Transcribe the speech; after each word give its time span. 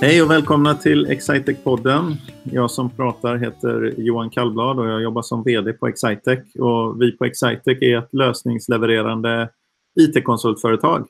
Hej 0.00 0.22
och 0.22 0.30
välkomna 0.30 0.74
till 0.74 1.06
Excitec-podden. 1.06 2.16
Jag 2.42 2.70
som 2.70 2.90
pratar 2.90 3.36
heter 3.36 3.94
Johan 3.96 4.30
Kallblad 4.30 4.78
och 4.78 4.88
jag 4.88 5.02
jobbar 5.02 5.22
som 5.22 5.42
VD 5.42 5.72
på 5.72 5.86
Excitec. 5.86 6.38
Och 6.58 7.02
vi 7.02 7.12
på 7.12 7.24
Excitec 7.24 7.78
är 7.80 7.98
ett 7.98 8.14
lösningslevererande 8.14 9.48
IT-konsultföretag 10.00 11.06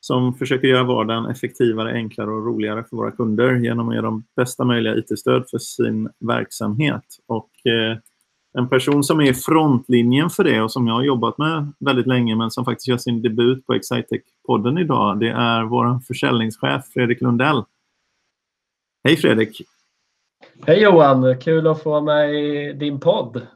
som 0.00 0.34
försöker 0.34 0.68
göra 0.68 0.84
vardagen 0.84 1.26
effektivare, 1.26 1.92
enklare 1.92 2.30
och 2.30 2.46
roligare 2.46 2.84
för 2.90 2.96
våra 2.96 3.10
kunder 3.10 3.54
genom 3.54 3.88
att 3.88 3.94
ge 3.94 4.00
dem 4.00 4.24
bästa 4.36 4.64
möjliga 4.64 4.96
IT-stöd 4.96 5.44
för 5.50 5.58
sin 5.58 6.08
verksamhet. 6.20 7.04
Och 7.26 7.50
eh, 7.66 7.98
en 8.58 8.68
person 8.68 9.04
som 9.04 9.20
är 9.20 9.30
i 9.30 9.34
frontlinjen 9.34 10.30
för 10.30 10.44
det 10.44 10.62
och 10.62 10.72
som 10.72 10.86
jag 10.86 10.94
har 10.94 11.02
jobbat 11.02 11.38
med 11.38 11.72
väldigt 11.80 12.06
länge 12.06 12.36
men 12.36 12.50
som 12.50 12.64
faktiskt 12.64 12.88
gör 12.88 12.98
sin 12.98 13.22
debut 13.22 13.66
på 13.66 13.74
Excitec-podden 13.74 14.80
idag, 14.80 15.20
det 15.20 15.28
är 15.28 15.62
vår 15.62 16.00
försäljningschef 16.06 16.84
Fredrik 16.94 17.20
Lundell. 17.20 17.62
Hej 19.04 19.16
Fredrik! 19.16 19.62
Hej 20.66 20.82
Johan! 20.82 21.38
Kul 21.40 21.66
att 21.66 21.82
få 21.82 22.00
med 22.00 22.34
i 22.34 22.72
din 22.72 23.00
podd. 23.00 23.46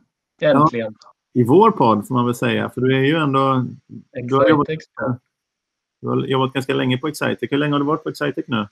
Äntligen! 0.41 0.95
Ja, 1.02 1.12
I 1.41 1.45
vår 1.45 1.70
podd 1.70 2.06
får 2.06 2.14
man 2.14 2.27
väl 2.27 2.34
säga, 2.34 2.70
för 2.70 2.80
du 2.80 2.96
är 2.96 3.05
ju 3.05 3.16
ändå... 3.16 3.66
Du 4.12 4.34
har, 4.34 4.48
jobbat, 4.48 4.66
du 6.00 6.09
har 6.09 6.27
jobbat 6.27 6.52
ganska 6.52 6.74
länge 6.74 6.98
på 6.98 7.09
Excitec. 7.09 7.52
Hur 7.52 7.59
länge 7.59 7.72
har 7.72 7.78
du 7.78 7.84
varit 7.84 8.02
på 8.02 8.09
Excitec 8.09 8.45
nu? 8.48 8.69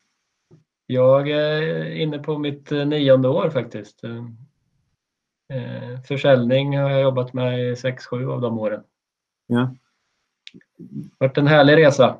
Jag 0.86 1.30
är 1.30 1.90
inne 1.90 2.18
på 2.18 2.38
mitt 2.38 2.72
eh, 2.72 2.86
nionde 2.86 3.28
år 3.28 3.50
faktiskt. 3.50 4.04
Eh, 4.04 6.00
försäljning 6.08 6.78
har 6.78 6.90
jag 6.90 7.02
jobbat 7.02 7.32
med 7.32 7.70
i 7.70 7.76
sex, 7.76 8.06
sju 8.06 8.28
av 8.28 8.40
de 8.40 8.58
åren. 8.58 8.82
Ja. 9.46 9.74
Varit 11.18 11.38
en 11.38 11.46
härlig 11.46 11.76
resa. 11.76 12.16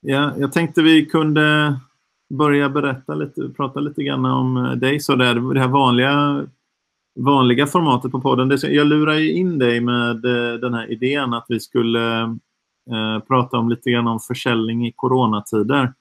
Ja, 0.00 0.32
jag 0.36 0.52
tänkte 0.52 0.82
vi 0.82 1.06
kunde 1.06 1.76
börja 2.30 2.68
berätta 2.68 3.14
lite, 3.14 3.48
prata 3.56 3.80
lite 3.80 4.02
grann 4.02 4.24
om 4.24 4.56
eh, 4.56 4.72
dig. 4.72 5.00
Så 5.00 5.16
där, 5.16 5.54
det 5.54 5.60
här 5.60 5.68
vanliga, 5.68 6.46
vanliga 7.18 7.66
formatet 7.66 8.12
på 8.12 8.20
podden. 8.20 8.58
jag 8.62 8.86
lurar 8.86 9.14
ju 9.14 9.32
in 9.32 9.58
dig 9.58 9.80
med 9.80 10.24
eh, 10.24 10.60
den 10.60 10.74
här 10.74 10.92
idén 10.92 11.34
att 11.34 11.46
vi 11.48 11.60
skulle 11.60 12.22
eh, 12.90 13.18
prata 13.28 13.58
om 13.58 13.68
lite 13.68 13.90
grann 13.90 14.08
om 14.08 14.20
försäljning 14.20 14.86
i 14.86 14.92
coronatider. 14.96 15.92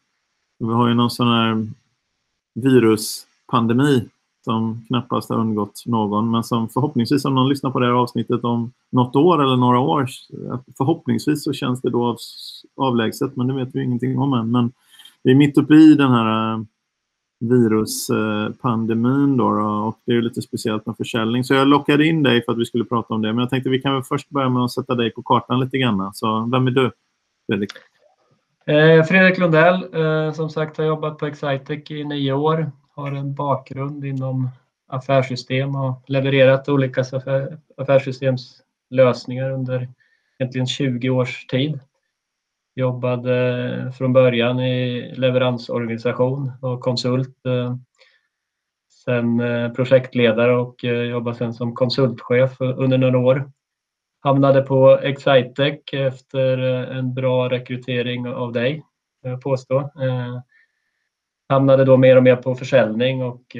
Vi 0.59 0.73
har 0.73 0.88
ju 0.88 0.94
någon 0.94 1.11
sån 1.11 1.27
här 1.27 1.67
viruspandemi 2.55 4.09
som 4.45 4.86
knappast 4.88 5.30
har 5.30 5.38
undgått 5.38 5.83
någon, 5.86 6.31
men 6.31 6.43
som 6.43 6.69
förhoppningsvis, 6.69 7.25
om 7.25 7.36
någon 7.36 7.49
lyssnar 7.49 7.71
på 7.71 7.80
det 7.80 7.86
här 7.86 7.93
avsnittet 7.93 8.43
om 8.43 8.71
något 8.91 9.16
år 9.16 9.43
eller 9.43 9.55
några 9.55 9.80
år, 9.80 10.08
förhoppningsvis 10.77 11.43
så 11.43 11.53
känns 11.53 11.81
det 11.81 11.89
då 11.89 12.17
avlägset, 12.75 13.36
men 13.36 13.47
det 13.47 13.53
vet 13.53 13.75
vi 13.75 13.83
ingenting 13.83 14.19
om 14.19 14.33
än. 14.33 14.52
Men 14.52 14.71
vi 15.30 15.33
är 15.33 15.38
mitt 15.38 15.58
uppe 15.58 15.73
i 15.73 15.95
den 15.95 16.11
här 16.11 16.53
eh, 16.53 16.59
viruspandemin 17.39 19.38
då, 19.38 19.45
och 19.88 19.99
det 20.05 20.11
är 20.11 20.21
lite 20.21 20.41
speciellt 20.41 20.86
med 20.86 20.97
försäljning. 20.97 21.44
Så 21.44 21.53
jag 21.53 21.67
lockade 21.67 22.05
in 22.05 22.23
dig 22.23 22.45
för 22.45 22.52
att 22.52 22.58
vi 22.58 22.66
skulle 22.66 22.86
prata 22.86 23.13
om 23.13 23.21
det. 23.21 23.33
Men 23.33 23.39
jag 23.39 23.49
tänkte 23.49 23.69
vi 23.69 23.81
kan 23.81 23.94
väl 23.94 24.03
först 24.03 24.30
börja 24.30 24.49
med 24.49 24.63
att 24.63 24.71
sätta 24.71 24.95
dig 24.95 25.11
på 25.11 25.23
kartan 25.23 25.59
lite 25.59 25.77
grann. 25.77 26.13
Så 26.13 26.49
vem 26.52 26.67
är 26.67 26.71
du, 26.71 26.91
Fredrik? 27.47 27.69
Eh, 28.66 29.03
Fredrik 29.03 29.38
Lundell, 29.38 29.88
eh, 29.94 30.33
som 30.33 30.49
sagt 30.49 30.77
har 30.77 30.86
jobbat 30.86 31.17
på 31.17 31.25
Excitec 31.25 31.91
i 31.91 32.03
nio 32.03 32.33
år. 32.33 32.71
Har 32.95 33.11
en 33.11 33.33
bakgrund 33.33 34.05
inom 34.05 34.49
affärssystem 34.88 35.75
och 35.75 36.03
levererat 36.08 36.69
olika 36.69 37.02
affär, 37.02 37.58
affärssystemslösningar 37.77 39.52
under 39.52 39.89
egentligen 40.39 40.67
20 40.67 41.09
års 41.09 41.45
tid. 41.45 41.80
Jobbade 42.80 43.93
från 43.98 44.14
början 44.14 44.59
i 44.59 45.11
leveransorganisation 45.15 46.52
och 46.61 46.81
konsult. 46.81 47.45
Eh, 47.45 47.76
sen 49.05 49.39
eh, 49.39 49.71
projektledare 49.71 50.55
och 50.55 50.83
eh, 50.83 51.02
jobbade 51.02 51.37
sen 51.37 51.53
som 51.53 51.76
konsultchef 51.76 52.61
under 52.61 52.98
några 52.98 53.17
år. 53.17 53.52
Hamnade 54.20 54.61
på 54.61 54.99
Excitec 55.03 55.80
efter 55.93 56.58
en 56.92 57.14
bra 57.14 57.49
rekrytering 57.49 58.27
av 58.27 58.52
dig, 58.53 58.83
jag 59.21 59.42
påstå. 59.42 59.92
Hamnade 61.49 61.86
då 61.86 61.98
mer 61.98 62.17
och 62.17 62.23
mer 62.23 62.36
på 62.36 62.55
försäljning 62.55 63.23
och 63.23 63.55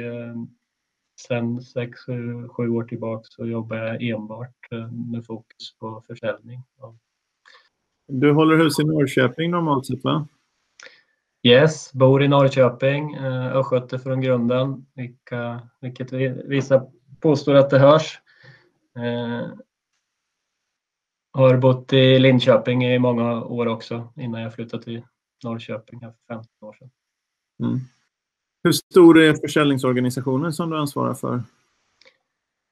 sen 1.28 1.62
sex, 1.62 2.00
sju 2.50 2.70
år 2.70 2.84
tillbaka 2.84 3.24
så 3.24 3.46
jobbar 3.46 3.78
jag 3.78 4.04
enbart 4.04 4.72
med 5.12 5.26
fokus 5.26 5.78
på 5.80 6.04
försäljning 6.08 6.64
du 8.10 8.32
håller 8.32 8.58
hus 8.58 8.80
i 8.80 8.84
Norrköping 8.84 9.52
normalt 9.52 9.86
sett 9.86 10.04
va? 10.04 10.28
Yes, 11.44 11.94
bor 11.94 12.24
i 12.24 12.28
Norrköping, 12.28 13.14
eh, 13.14 13.56
östgöte 13.56 14.00
från 14.00 14.22
grunden, 14.22 14.86
vilka, 14.96 15.62
vilket 15.82 16.14
vissa 16.46 16.86
påstår 17.20 17.56
att 17.56 17.70
det 17.70 17.80
hörs. 17.80 18.20
Eh, 18.96 19.48
har 21.32 21.58
bott 21.58 21.94
i 21.94 22.20
Linköping 22.20 22.86
i 22.86 23.00
många 23.00 23.44
år 23.44 23.66
också 23.66 24.14
innan 24.16 24.42
jag 24.42 24.54
flyttade 24.54 24.84
till 24.84 25.02
Norrköping 25.44 26.00
för 26.00 26.14
15 26.28 26.46
år 26.62 26.74
sedan. 26.74 26.90
Mm. 27.64 27.80
Hur 28.64 28.72
stor 28.72 29.20
är 29.20 29.34
försäljningsorganisationen 29.34 30.54
som 30.54 30.70
du 30.70 30.78
ansvarar 30.78 31.14
för? 31.14 31.44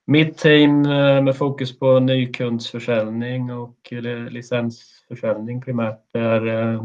Mitt 0.10 0.38
team 0.38 0.86
eh, 0.86 1.24
med 1.24 1.38
fokus 1.38 1.80
på 1.80 2.00
nykundsförsäljning 2.00 3.52
och 3.52 3.92
licensförsäljning 4.30 5.62
primärt 5.62 6.16
är 6.16 6.48
eh, 6.48 6.84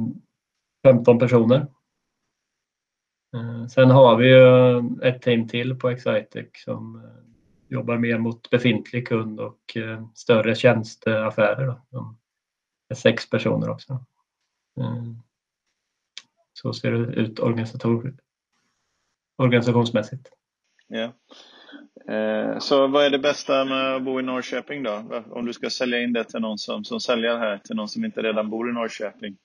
15 0.87 1.19
personer. 1.19 1.66
Eh, 3.37 3.66
sen 3.66 3.91
har 3.91 4.16
vi 4.16 4.28
ju 4.28 4.78
ett 5.03 5.22
team 5.22 5.49
till 5.49 5.78
på 5.78 5.91
Excitec 5.91 6.49
som 6.65 7.10
jobbar 7.69 7.99
mer 7.99 8.19
mot 8.19 8.50
befintlig 8.50 9.09
kund 9.09 9.41
och 9.41 9.77
större 10.15 10.54
tjänsteaffärer. 10.54 11.66
Då. 11.66 11.83
De 11.91 12.19
är 12.89 12.94
sex 12.94 13.31
personer 13.31 13.71
också. 13.71 14.04
Så 16.53 16.72
ser 16.72 16.93
det 16.93 16.99
ut 16.99 17.41
organisationsmässigt. 19.39 20.31
Ja. 20.87 21.12
Eh, 22.08 22.58
så 22.58 22.86
vad 22.86 23.04
är 23.04 23.10
det 23.10 23.18
bästa 23.18 23.64
med 23.64 23.96
att 23.96 24.02
bo 24.02 24.20
i 24.20 24.22
Norrköping 24.22 24.82
då? 24.82 25.22
Om 25.30 25.46
du 25.46 25.52
ska 25.52 25.70
sälja 25.70 26.02
in 26.02 26.12
det 26.12 26.24
till 26.24 26.40
någon 26.40 26.58
som, 26.58 26.84
som 26.84 27.00
säljer 27.00 27.38
här, 27.38 27.58
till 27.58 27.76
någon 27.76 27.88
som 27.88 28.04
inte 28.04 28.22
redan 28.22 28.50
bor 28.50 28.70
i 28.70 28.72
Norrköping? 28.72 29.36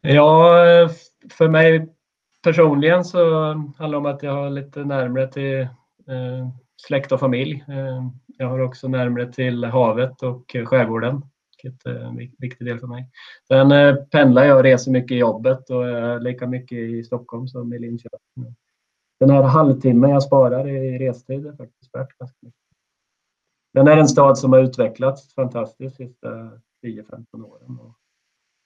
Ja, 0.00 0.58
för 1.30 1.48
mig 1.48 1.88
personligen 2.42 3.04
så 3.04 3.18
handlar 3.78 3.90
det 3.90 3.96
om 3.96 4.06
att 4.06 4.22
jag 4.22 4.32
har 4.32 4.50
lite 4.50 4.84
närmare 4.84 5.28
till 5.28 5.60
eh, 5.60 6.48
släkt 6.76 7.12
och 7.12 7.20
familj. 7.20 7.64
Eh, 7.68 8.08
jag 8.38 8.48
har 8.48 8.60
också 8.60 8.88
närmare 8.88 9.32
till 9.32 9.64
havet 9.64 10.22
och 10.22 10.56
skärgården, 10.64 11.22
vilket 11.62 11.86
är 11.86 11.94
en 11.94 12.16
viktig 12.16 12.66
del 12.66 12.78
för 12.78 12.86
mig. 12.86 13.08
Sen 13.48 13.72
eh, 13.72 13.94
pendlar 13.94 14.44
jag 14.44 14.56
och 14.56 14.62
reser 14.62 14.90
mycket 14.90 15.10
i 15.10 15.18
jobbet 15.18 15.70
och 15.70 15.88
är 15.88 16.20
lika 16.20 16.46
mycket 16.46 16.78
i 16.78 17.04
Stockholm 17.04 17.48
som 17.48 17.72
i 17.72 17.78
Linköping 17.78 18.54
den 19.20 19.30
här 19.30 19.42
halvtimmen 19.42 20.10
jag 20.10 20.22
sparar 20.22 20.68
i 20.68 20.98
restid 20.98 21.46
är 21.46 21.56
faktiskt 21.56 21.94
värt 21.94 22.18
ganska 22.18 22.38
mycket. 22.40 22.60
Den 23.72 23.88
är 23.88 23.96
en 23.96 24.08
stad 24.08 24.38
som 24.38 24.52
har 24.52 24.60
utvecklats 24.60 25.34
fantastiskt 25.34 25.98
de 25.98 26.06
sista 26.06 26.28
10-15 26.84 27.44
åren. 27.44 27.78
Och 27.80 27.94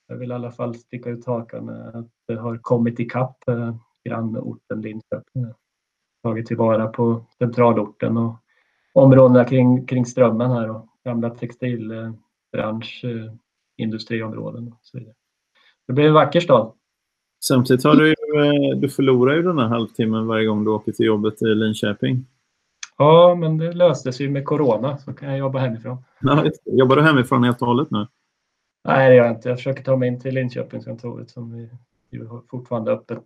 jag 0.06 0.16
vill 0.16 0.31
i 0.31 0.34
alla 0.34 0.50
fall 0.50 0.75
sticka 0.75 1.10
ut 1.10 1.26
hakan 1.26 1.64
med 1.64 1.97
att 1.97 2.09
det 2.26 2.36
har 2.36 2.59
kommit 2.59 3.00
ikapp 3.00 3.48
eh, 3.48 3.75
grannorten 4.04 4.81
Linköping. 4.81 5.47
Tagit 6.22 6.47
tillvara 6.47 6.86
på 6.88 7.25
centralorten 7.38 8.16
och 8.16 8.36
områdena 8.92 9.44
kring, 9.44 9.86
kring 9.86 10.06
Strömmen 10.06 10.51
här 10.51 10.71
och 10.71 10.86
gamla 11.04 11.30
textilbransch, 11.30 13.04
eh, 13.04 13.33
industriområden 13.77 14.68
och 14.72 14.78
så 14.83 14.98
vidare. 14.98 15.15
Det 15.86 15.92
blir 15.92 16.09
en 16.09 16.15
vacker 16.15 16.41
stad. 16.41 16.72
Samtidigt 17.45 17.85
har 17.85 17.95
du 17.95 18.09
ju, 18.09 18.15
eh, 18.45 18.79
du 18.79 18.89
förlorar 18.89 19.35
ju 19.35 19.43
den 19.43 19.59
här 19.59 19.69
halvtimmen 19.69 20.27
varje 20.27 20.47
gång 20.47 20.65
du 20.65 20.71
åker 20.71 20.93
till 20.93 21.07
jobbet 21.07 21.43
i 21.43 21.45
Linköping. 21.45 22.27
Ja, 22.99 23.35
men 23.35 23.59
det 23.59 23.73
löstes 23.73 24.21
ju 24.21 24.31
med 24.31 24.45
corona 24.45 24.99
så 24.99 25.13
kan 25.13 25.29
jag 25.29 25.39
jobba 25.39 25.59
hemifrån. 25.59 26.05
Ja, 26.21 26.45
Jobbar 26.65 26.97
du 26.97 27.03
hemifrån 27.03 27.45
helt 27.45 27.63
och 27.63 27.69
hållet 27.69 27.91
nu? 27.91 28.07
Nej, 28.85 29.11
det 29.11 29.17
gör 29.17 29.25
jag 29.25 29.37
inte. 29.37 29.49
Jag 29.49 29.59
försöker 29.59 29.83
ta 29.83 29.97
mig 29.97 30.09
in 30.09 30.21
till 30.21 30.35
Linköpingskontoret 30.35 31.31
som 31.31 31.69
har 32.29 32.43
fortfarande 32.51 32.93
öppet. 32.93 33.23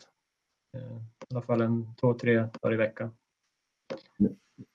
Eh, 0.77 0.97
I 1.31 1.35
alla 1.35 1.43
fall 1.43 1.61
en 1.61 1.95
två, 2.01 2.15
tre 2.15 2.35
dagar 2.37 2.75
i 2.75 2.77
veckan. 2.77 3.11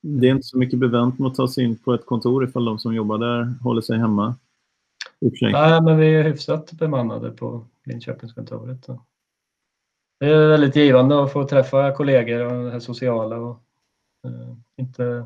Det 0.01 0.27
är 0.27 0.31
inte 0.31 0.47
så 0.47 0.57
mycket 0.57 0.79
bevänt 0.79 1.19
med 1.19 1.27
att 1.27 1.35
ta 1.35 1.47
sig 1.47 1.63
in 1.63 1.77
på 1.77 1.93
ett 1.93 2.05
kontor 2.05 2.43
ifall 2.43 2.65
de 2.65 2.79
som 2.79 2.95
jobbar 2.95 3.17
där 3.17 3.53
håller 3.63 3.81
sig 3.81 3.97
hemma? 3.97 4.35
Nej, 5.41 5.81
men 5.81 5.97
vi 5.97 6.15
är 6.15 6.23
hyfsat 6.23 6.71
bemannade 6.71 7.31
på 7.31 7.65
Linköpingskontoret. 7.85 8.85
Så. 8.85 9.01
Det 10.19 10.25
är 10.25 10.47
väldigt 10.47 10.75
givande 10.75 11.23
att 11.23 11.33
få 11.33 11.47
träffa 11.47 11.91
kollegor 11.91 12.53
och 12.53 12.71
det 12.71 12.81
sociala 12.81 13.37
och 13.37 13.61
eh, 14.25 14.55
inte 14.75 15.25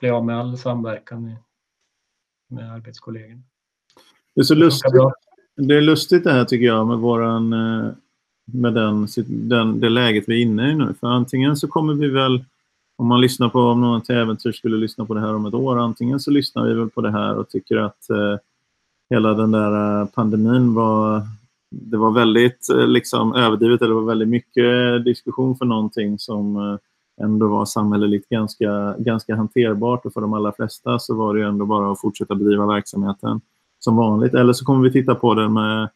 bli 0.00 0.10
av 0.10 0.24
med 0.24 0.38
all 0.38 0.58
samverkan 0.58 1.36
med, 2.48 2.72
arbetskollegorna. 2.72 3.42
Det 4.34 4.40
är 4.40 4.44
så 4.44 4.54
lustigt. 4.54 4.92
Det 5.56 5.76
är 5.76 5.80
lustigt 5.80 6.24
det 6.24 6.32
här 6.32 6.44
tycker 6.44 6.66
jag 6.66 6.86
med 6.86 6.98
våran, 6.98 7.52
eh, 7.52 7.90
med 8.44 8.74
den, 8.74 9.08
den, 9.26 9.80
det 9.80 9.88
läget 9.88 10.24
vi 10.26 10.42
är 10.42 10.42
inne 10.42 10.70
i 10.70 10.74
nu. 10.74 10.94
För 11.00 11.06
antingen 11.06 11.56
så 11.56 11.68
kommer 11.68 11.94
vi 11.94 12.08
väl, 12.08 12.44
om 12.96 13.06
man 13.06 13.20
lyssnar 13.20 13.48
på, 13.48 13.60
om 13.60 13.80
någon 13.80 14.02
till 14.02 14.14
äventyr 14.14 14.52
skulle 14.52 14.76
lyssna 14.76 15.04
på 15.04 15.14
det 15.14 15.20
här 15.20 15.34
om 15.34 15.46
ett 15.46 15.54
år, 15.54 15.78
antingen 15.78 16.20
så 16.20 16.30
lyssnar 16.30 16.64
vi 16.64 16.74
väl 16.74 16.90
på 16.90 17.00
det 17.00 17.10
här 17.10 17.36
och 17.36 17.48
tycker 17.48 17.76
att 17.76 18.10
eh, 18.10 18.36
hela 19.10 19.34
den 19.34 19.50
där 19.50 20.00
eh, 20.00 20.06
pandemin 20.06 20.74
var, 20.74 21.22
det 21.82 21.96
var 21.96 22.10
väldigt 22.10 22.70
eh, 22.70 22.86
liksom 22.86 23.34
överdrivet, 23.34 23.82
eller 23.82 23.94
det 23.94 24.00
var 24.00 24.06
väldigt 24.06 24.28
mycket 24.28 25.04
diskussion 25.04 25.56
för 25.56 25.64
någonting 25.64 26.18
som 26.18 26.56
eh, 26.56 26.78
ändå 27.24 27.48
var 27.48 27.64
samhälleligt 27.64 28.28
ganska, 28.28 28.94
ganska 28.98 29.36
hanterbart 29.36 30.06
och 30.06 30.12
för 30.12 30.20
de 30.20 30.32
allra 30.32 30.52
flesta 30.52 30.98
så 30.98 31.14
var 31.14 31.34
det 31.34 31.44
ändå 31.44 31.66
bara 31.66 31.92
att 31.92 32.00
fortsätta 32.00 32.34
bedriva 32.34 32.66
verksamheten 32.66 33.40
som 33.78 33.96
vanligt. 33.96 34.34
Eller 34.34 34.52
så 34.52 34.64
kommer 34.64 34.82
vi 34.82 34.92
titta 34.92 35.14
på 35.14 35.34
den 35.34 35.52
med, 35.52 35.88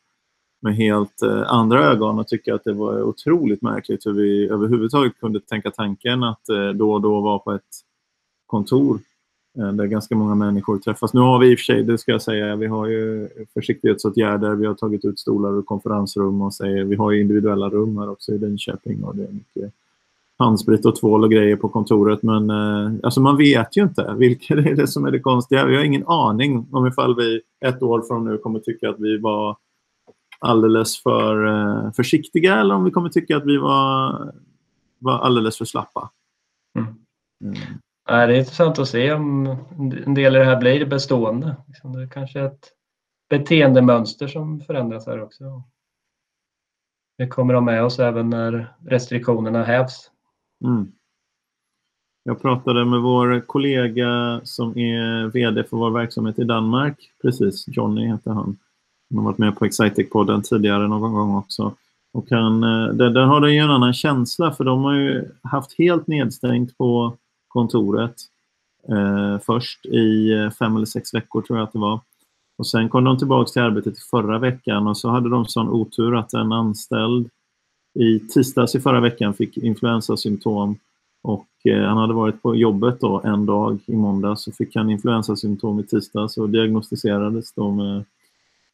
med 0.62 0.76
helt 0.76 1.22
eh, 1.22 1.42
andra 1.46 1.84
ögon 1.84 2.18
och 2.18 2.28
tycka 2.28 2.54
att 2.54 2.64
det 2.64 2.72
var 2.72 3.02
otroligt 3.02 3.62
märkligt 3.62 4.06
hur 4.06 4.12
vi 4.12 4.48
överhuvudtaget 4.48 5.20
kunde 5.20 5.40
tänka 5.40 5.70
tanken 5.70 6.22
att 6.22 6.42
då 6.74 6.92
och 6.92 7.00
då 7.00 7.20
vara 7.20 7.38
på 7.38 7.52
ett 7.52 7.70
kontor 8.46 8.98
där 9.54 9.86
ganska 9.86 10.16
många 10.16 10.34
människor 10.34 10.78
träffas. 10.78 11.14
Nu 11.14 11.20
har 11.20 11.38
vi 11.38 11.50
i 11.50 11.54
och 11.54 11.58
för 11.58 11.64
sig, 11.64 11.82
det 11.82 11.98
ska 11.98 12.12
jag 12.12 12.22
säga, 12.22 12.56
vi 12.56 12.66
har 12.66 12.86
ju 12.86 13.28
försiktighetsåtgärder, 13.54 14.54
vi 14.54 14.66
har 14.66 14.74
tagit 14.74 15.04
ut 15.04 15.18
stolar 15.18 15.58
ur 15.58 15.62
konferensrum 15.62 16.42
och 16.42 16.54
säger, 16.54 16.84
vi 16.84 16.96
har 16.96 17.12
individuella 17.12 17.68
rum 17.68 17.98
här 17.98 18.10
också 18.10 18.32
i 18.32 18.38
Linköping 18.38 19.04
och 19.04 19.16
det 19.16 19.24
är 19.24 19.32
mycket 19.32 19.72
handsprit 20.40 20.86
och 20.86 20.96
tvål 20.96 21.24
och 21.24 21.30
grejer 21.30 21.56
på 21.56 21.68
kontoret. 21.68 22.22
Men 22.22 22.50
eh, 22.50 22.92
alltså 23.02 23.20
man 23.20 23.36
vet 23.36 23.76
ju 23.76 23.82
inte 23.82 24.14
vilket 24.18 24.58
är 24.66 24.74
det 24.74 24.88
som 24.88 25.04
är 25.04 25.10
det 25.10 25.20
konstiga. 25.20 25.66
Vi 25.66 25.76
har 25.76 25.84
ingen 25.84 26.06
aning 26.06 26.66
om 26.72 26.86
ifall 26.86 27.16
vi 27.16 27.40
ett 27.60 27.82
år 27.82 28.02
från 28.02 28.24
nu 28.24 28.38
kommer 28.38 28.60
tycka 28.60 28.90
att 28.90 29.00
vi 29.00 29.18
var 29.18 29.56
alldeles 30.38 31.02
för 31.02 31.46
eh, 31.46 31.92
försiktiga 31.92 32.60
eller 32.60 32.74
om 32.74 32.84
vi 32.84 32.90
kommer 32.90 33.08
tycka 33.08 33.36
att 33.36 33.46
vi 33.46 33.56
var, 33.56 34.32
var 34.98 35.18
alldeles 35.18 35.58
för 35.58 35.64
slappa. 35.64 36.10
Mm. 36.78 36.94
Mm 37.44 37.56
det 38.16 38.34
är 38.34 38.38
intressant 38.38 38.78
att 38.78 38.88
se 38.88 39.12
om 39.12 39.46
en 40.06 40.14
del 40.14 40.36
av 40.36 40.40
det 40.40 40.46
här 40.46 40.60
blir 40.60 40.86
bestående. 40.86 41.56
Liksom, 41.68 41.92
det 41.92 42.02
är 42.02 42.08
kanske 42.08 42.40
ett 42.40 42.72
beteendemönster 43.30 44.28
som 44.28 44.60
förändras 44.60 45.06
här 45.06 45.22
också. 45.22 45.62
Det 47.18 47.26
kommer 47.26 47.54
de 47.54 47.64
med 47.64 47.84
oss 47.84 47.98
även 47.98 48.30
när 48.30 48.74
restriktionerna 48.86 49.64
hävs. 49.64 50.10
Mm. 50.64 50.92
Jag 52.22 52.42
pratade 52.42 52.84
med 52.84 53.00
vår 53.00 53.40
kollega 53.46 54.40
som 54.44 54.78
är 54.78 55.26
VD 55.26 55.64
för 55.64 55.76
vår 55.76 55.90
verksamhet 55.90 56.38
i 56.38 56.44
Danmark 56.44 57.12
precis. 57.22 57.64
Johnny 57.68 58.06
heter 58.06 58.30
han. 58.30 58.58
Han 59.10 59.18
har 59.18 59.24
varit 59.24 59.38
med 59.38 59.58
på 59.58 59.64
Excitec-podden 59.64 60.42
tidigare 60.42 60.88
någon 60.88 61.12
gång 61.12 61.36
också. 61.36 61.74
Och 62.12 62.30
han, 62.30 62.62
eh, 62.62 62.94
där, 62.94 63.10
där 63.10 63.24
har 63.24 63.40
de 63.40 63.52
ju 63.52 63.58
en 63.58 63.70
annan 63.70 63.92
känsla 63.92 64.52
för 64.52 64.64
de 64.64 64.84
har 64.84 64.94
ju 64.94 65.28
haft 65.42 65.78
helt 65.78 66.06
nedstängt 66.06 66.78
på 66.78 67.16
kontoret 67.50 68.14
eh, 68.88 69.38
först 69.46 69.86
i 69.86 70.32
eh, 70.32 70.50
fem 70.50 70.76
eller 70.76 70.86
sex 70.86 71.14
veckor 71.14 71.42
tror 71.42 71.58
jag 71.58 71.66
att 71.66 71.72
det 71.72 71.78
var. 71.78 72.00
Och 72.58 72.66
sen 72.66 72.88
kom 72.88 73.04
de 73.04 73.18
tillbaka 73.18 73.48
till 73.48 73.62
arbetet 73.62 73.98
i 73.98 74.00
förra 74.10 74.38
veckan 74.38 74.86
och 74.86 74.96
så 74.96 75.08
hade 75.08 75.28
de 75.28 75.46
sån 75.46 75.68
otur 75.68 76.16
att 76.16 76.34
en 76.34 76.52
anställd 76.52 77.30
i 77.94 78.18
tisdags 78.18 78.74
i 78.74 78.80
förra 78.80 79.00
veckan 79.00 79.34
fick 79.34 79.56
influensasymptom 79.56 80.76
och 81.22 81.46
eh, 81.64 81.82
han 81.82 81.96
hade 81.96 82.14
varit 82.14 82.42
på 82.42 82.56
jobbet 82.56 83.00
då 83.00 83.20
en 83.24 83.46
dag 83.46 83.78
i 83.86 83.96
måndag 83.96 84.36
så 84.36 84.52
fick 84.52 84.76
han 84.76 84.90
influensasymptom 84.90 85.80
i 85.80 85.82
tisdags 85.82 86.36
och 86.36 86.50
diagnostiserades 86.50 87.52
då 87.52 87.70
med, 87.70 88.04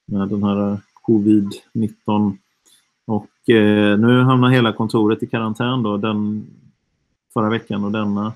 med 0.07 0.29
den 0.29 0.43
här 0.43 0.79
covid-19. 1.09 2.37
Och 3.07 3.51
eh, 3.51 3.99
nu 3.99 4.21
hamnar 4.21 4.51
hela 4.51 4.73
kontoret 4.73 5.23
i 5.23 5.27
karantän 5.27 5.83
då, 5.83 5.97
den 5.97 6.47
förra 7.35 7.51
veckan 7.51 7.85
och 7.85 7.93
denna. 7.93 8.33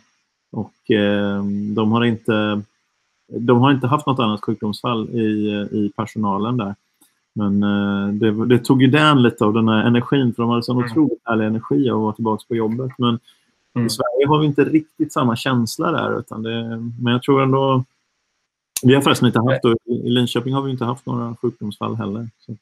Och 0.50 0.90
eh, 0.90 1.44
de 1.74 1.92
har 1.92 2.04
inte 2.04 2.62
de 3.32 3.58
har 3.58 3.72
inte 3.72 3.86
haft 3.86 4.06
något 4.06 4.18
annat 4.18 4.44
sjukdomsfall 4.44 5.10
i, 5.10 5.50
i 5.70 5.92
personalen 5.96 6.56
där. 6.56 6.74
Men 7.32 7.62
eh, 7.62 8.14
det, 8.14 8.46
det, 8.46 8.58
tog 8.58 8.82
ju 8.82 8.88
den 8.88 9.22
lite 9.22 9.44
av 9.44 9.52
den 9.52 9.68
här 9.68 9.86
energin, 9.86 10.34
för 10.34 10.42
de 10.42 10.50
hade 10.50 10.62
sån 10.62 10.76
mm. 10.76 10.90
otroligt 10.90 11.22
härlig 11.24 11.46
energi 11.46 11.90
av 11.90 11.96
att 11.96 12.02
vara 12.02 12.14
tillbaka 12.14 12.44
på 12.48 12.56
jobbet. 12.56 12.90
Men 12.98 13.18
mm. 13.74 13.86
i 13.86 13.90
Sverige 13.90 14.28
har 14.28 14.38
vi 14.38 14.46
inte 14.46 14.64
riktigt 14.64 15.12
samma 15.12 15.36
känsla 15.36 15.92
där. 15.92 16.18
Utan 16.18 16.42
det, 16.42 16.90
men 17.00 17.12
jag 17.12 17.22
tror 17.22 17.42
ändå... 17.42 17.84
Vi 18.82 18.94
har 18.94 19.02
förresten 19.02 19.26
inte 19.26 19.40
haft, 19.40 19.64
i 19.86 20.10
Linköping 20.10 20.54
har 20.54 20.62
vi 20.62 20.70
inte 20.70 20.84
haft 20.84 21.06
några 21.06 21.36
sjukdomsfall 21.42 21.96
heller. 21.96 22.28
Så 22.46 22.56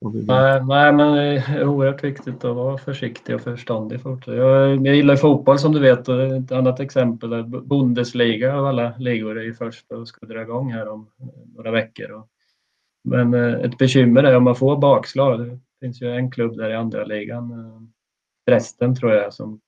nej, 0.00 0.64
nej, 0.64 0.92
men 0.92 1.14
det 1.14 1.22
är 1.22 1.68
oerhört 1.68 2.04
viktigt 2.04 2.44
att 2.44 2.56
vara 2.56 2.78
försiktig 2.78 3.34
och 3.34 3.40
förståndig. 3.40 4.00
Jag, 4.26 4.86
jag 4.86 4.96
gillar 4.96 5.16
fotboll 5.16 5.58
som 5.58 5.72
du 5.72 5.80
vet 5.80 6.08
och 6.08 6.22
ett 6.22 6.52
annat 6.52 6.80
exempel 6.80 7.32
är 7.32 7.42
Bundesliga 7.42 8.56
av 8.56 8.66
alla 8.66 8.94
ligor 8.98 9.38
är 9.38 9.42
ju 9.42 9.54
först 9.54 9.92
och 9.92 10.08
ska 10.08 10.26
dra 10.26 10.42
igång 10.42 10.72
här 10.72 10.88
om 10.88 11.10
några 11.56 11.70
veckor. 11.70 12.10
Och 12.10 12.28
men 13.06 13.34
eh, 13.34 13.54
ett 13.54 13.78
bekymmer 13.78 14.24
är 14.24 14.36
om 14.36 14.44
man 14.44 14.56
får 14.56 14.76
bakslag. 14.76 15.40
Det 15.40 15.58
finns 15.80 16.02
ju 16.02 16.10
en 16.10 16.30
klubb 16.30 16.56
där 16.56 16.70
i 16.70 16.74
andra 16.74 17.04
ligan, 17.04 17.50
eh, 17.50 17.80
Dresden 18.46 18.94
tror 18.94 19.12
jag, 19.12 19.34
som 19.34 19.60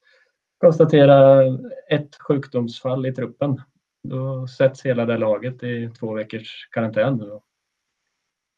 konstaterar 0.61 1.59
ett 1.91 2.17
sjukdomsfall 2.21 3.07
i 3.07 3.15
truppen. 3.15 3.61
Då 4.03 4.47
sätts 4.47 4.87
hela 4.87 5.05
det 5.05 5.19
laget 5.19 5.63
i 5.63 5.91
två 5.99 6.15
veckors 6.15 6.69
karantän. 6.71 7.19
Då, 7.19 7.43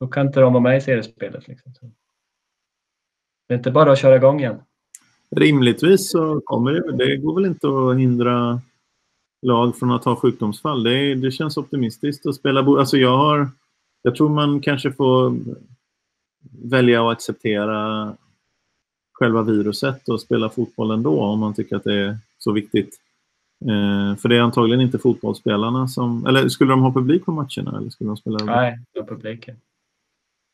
då 0.01 0.07
kan 0.07 0.27
inte 0.27 0.41
de 0.41 0.53
vara 0.53 0.63
med 0.63 0.77
i 0.77 0.81
seriespelet. 0.81 1.49
Liksom. 1.49 1.73
Det 3.49 3.55
är 3.55 3.59
inte 3.59 3.71
bara 3.71 3.93
att 3.93 3.99
köra 3.99 4.17
igång 4.17 4.41
igen. 4.41 4.63
Rimligtvis 5.37 6.11
så 6.11 6.41
kommer 6.45 6.73
det. 6.73 6.97
Det 6.97 7.17
går 7.17 7.35
väl 7.35 7.47
inte 7.47 7.69
att 7.69 7.99
hindra 7.99 8.61
lag 9.43 9.77
från 9.77 9.93
att 9.93 10.05
ha 10.05 10.17
sjukdomsfall. 10.17 10.83
Det, 10.83 11.15
det 11.15 11.31
känns 11.31 11.57
optimistiskt 11.57 12.27
att 12.27 12.35
spela. 12.35 12.61
Alltså 12.61 12.97
jag 12.97 13.17
har 13.17 13.49
jag 14.03 14.17
tror 14.17 14.29
man 14.29 14.61
kanske 14.61 14.93
får 14.93 15.37
välja 16.63 17.07
att 17.07 17.13
acceptera 17.13 18.13
själva 19.13 19.43
viruset 19.43 20.09
och 20.09 20.21
spela 20.21 20.49
fotboll 20.49 20.91
ändå 20.91 21.21
om 21.21 21.41
man 21.41 21.55
tycker 21.55 21.77
att 21.77 21.85
det 21.85 21.95
är 21.95 22.19
så 22.39 22.53
viktigt. 22.53 23.01
Eh, 23.65 24.17
för 24.17 24.29
det 24.29 24.37
är 24.37 24.41
antagligen 24.41 24.81
inte 24.81 24.99
fotbollsspelarna 24.99 25.89
som... 25.89 26.27
Eller 26.27 26.49
skulle 26.49 26.73
de 26.73 26.83
ha 26.83 26.93
publik 26.93 27.25
på 27.25 27.33
matcherna? 27.33 27.79
Eller 27.79 27.91
skulle 27.91 28.11
de 28.11 28.17
spela 28.17 28.45
Nej, 28.45 28.79
det 28.93 29.01
är 29.01 29.05
publiken. 29.05 29.57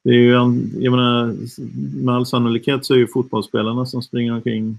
Det 0.07 0.13
är 0.13 0.15
ju, 0.15 0.31
jag 0.81 0.91
menar, 0.91 1.35
med 2.05 2.15
all 2.15 2.27
sannolikhet 2.27 2.85
så 2.85 2.95
är 2.95 2.99
ju 2.99 3.07
fotbollsspelarna 3.07 3.87
som 3.87 4.03
springer 4.03 4.33
omkring 4.33 4.79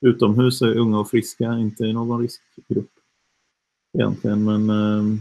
utomhus 0.00 0.62
är 0.62 0.78
unga 0.78 0.98
och 0.98 1.10
friska, 1.10 1.52
inte 1.52 1.84
i 1.84 1.92
någon 1.92 2.22
riskgrupp 2.22 2.90
egentligen. 3.98 4.44
Men 4.44 4.70
eh, 4.70 5.18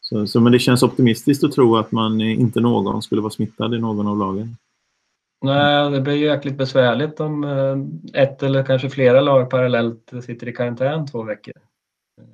så, 0.00 0.26
så, 0.26 0.40
men 0.40 0.52
det 0.52 0.58
känns 0.58 0.82
optimistiskt 0.82 1.44
att 1.44 1.52
tro 1.52 1.76
att 1.76 1.92
man 1.92 2.20
inte 2.20 2.60
någon 2.60 3.02
skulle 3.02 3.20
vara 3.20 3.30
smittad 3.30 3.74
i 3.74 3.78
någon 3.78 4.06
av 4.06 4.18
lagen. 4.18 4.56
Nej, 5.44 5.90
det 5.90 6.00
blir 6.00 6.14
ju 6.14 6.24
jäkligt 6.24 6.56
besvärligt 6.56 7.20
om 7.20 7.44
eh, 7.44 8.22
ett 8.22 8.42
eller 8.42 8.64
kanske 8.64 8.90
flera 8.90 9.20
lag 9.20 9.50
parallellt 9.50 10.12
sitter 10.22 10.48
i 10.48 10.52
karantän 10.52 11.06
två 11.06 11.22
veckor. 11.22 11.54
Eh, 12.20 12.24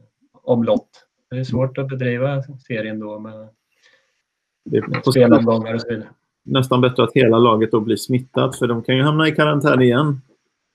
Omlott. 0.43 1.07
Det 1.31 1.39
är 1.39 1.45
svårt 1.45 1.79
att 1.79 1.89
bedriva 1.89 2.43
serien 2.43 3.01
då 3.01 3.19
med, 3.19 3.49
med 4.71 5.03
spelomgångar 5.07 5.75
och 5.75 5.81
så 5.81 5.89
vidare. 5.89 6.09
Nästan 6.45 6.81
bättre 6.81 7.05
att 7.05 7.13
hela 7.15 7.39
laget 7.39 7.71
då 7.71 7.81
blir 7.81 7.97
smittat 7.97 8.59
för 8.59 8.67
de 8.67 8.83
kan 8.83 8.97
ju 8.97 9.03
hamna 9.03 9.29
i 9.29 9.33
karantän 9.33 9.83
igen. 9.83 10.21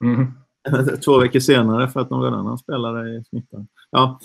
Mm. 0.03 0.27
Två 1.05 1.19
veckor 1.19 1.39
senare 1.39 1.88
för 1.88 2.00
att 2.00 2.09
någon 2.09 2.33
annan 2.33 2.57
spelare 2.57 3.15
är 3.15 3.24
smittad. 3.24 3.67
Ja, 3.91 4.19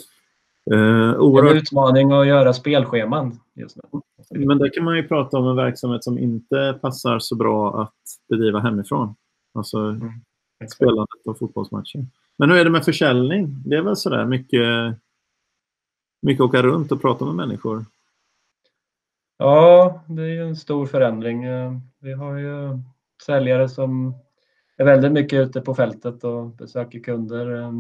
Eh, 0.71 1.21
oerhört... 1.21 1.53
En 1.53 1.59
utmaning 1.59 2.13
att 2.13 2.27
göra 2.27 2.53
spelscheman 2.53 3.41
just 3.55 3.77
nu. 3.77 4.47
Men 4.47 4.59
där 4.59 4.75
kan 4.75 4.85
man 4.85 4.97
ju 4.97 5.09
prata 5.09 5.39
om 5.39 5.47
en 5.47 5.57
verksamhet 5.57 6.05
som 6.05 6.19
inte 6.19 6.79
passar 6.83 7.19
så 7.19 7.37
bra 7.37 7.83
att 7.83 7.95
bedriva 8.29 8.61
hemifrån. 8.61 9.15
Alltså 9.55 9.79
mm. 9.79 10.11
spelandet 10.71 11.27
av 11.29 11.35
fotbollsmatcher. 11.35 12.07
Men 12.39 12.51
hur 12.51 12.59
är 12.59 12.65
det 12.65 12.71
med 12.71 12.85
försäljning? 12.85 13.63
Det 13.67 13.77
är 13.77 13.83
väl 13.83 13.97
sådär 13.97 14.25
mycket, 14.25 14.97
mycket 16.23 16.41
åka 16.41 16.63
runt 16.63 16.93
och 16.93 17.01
prata 17.01 17.25
med 17.25 17.35
människor? 17.35 17.85
Ja, 19.43 20.05
det 20.09 20.23
är 20.23 20.27
ju 20.27 20.43
en 20.43 20.57
stor 20.57 20.87
förändring. 20.87 21.45
Vi 22.01 22.13
har 22.13 22.37
ju 22.37 22.79
säljare 23.27 23.69
som 23.69 24.15
är 24.77 24.85
väldigt 24.85 25.13
mycket 25.13 25.49
ute 25.49 25.61
på 25.61 25.75
fältet 25.75 26.25
och 26.25 26.47
besöker 26.47 27.01
kunder 27.01 27.55
eh, 27.55 27.73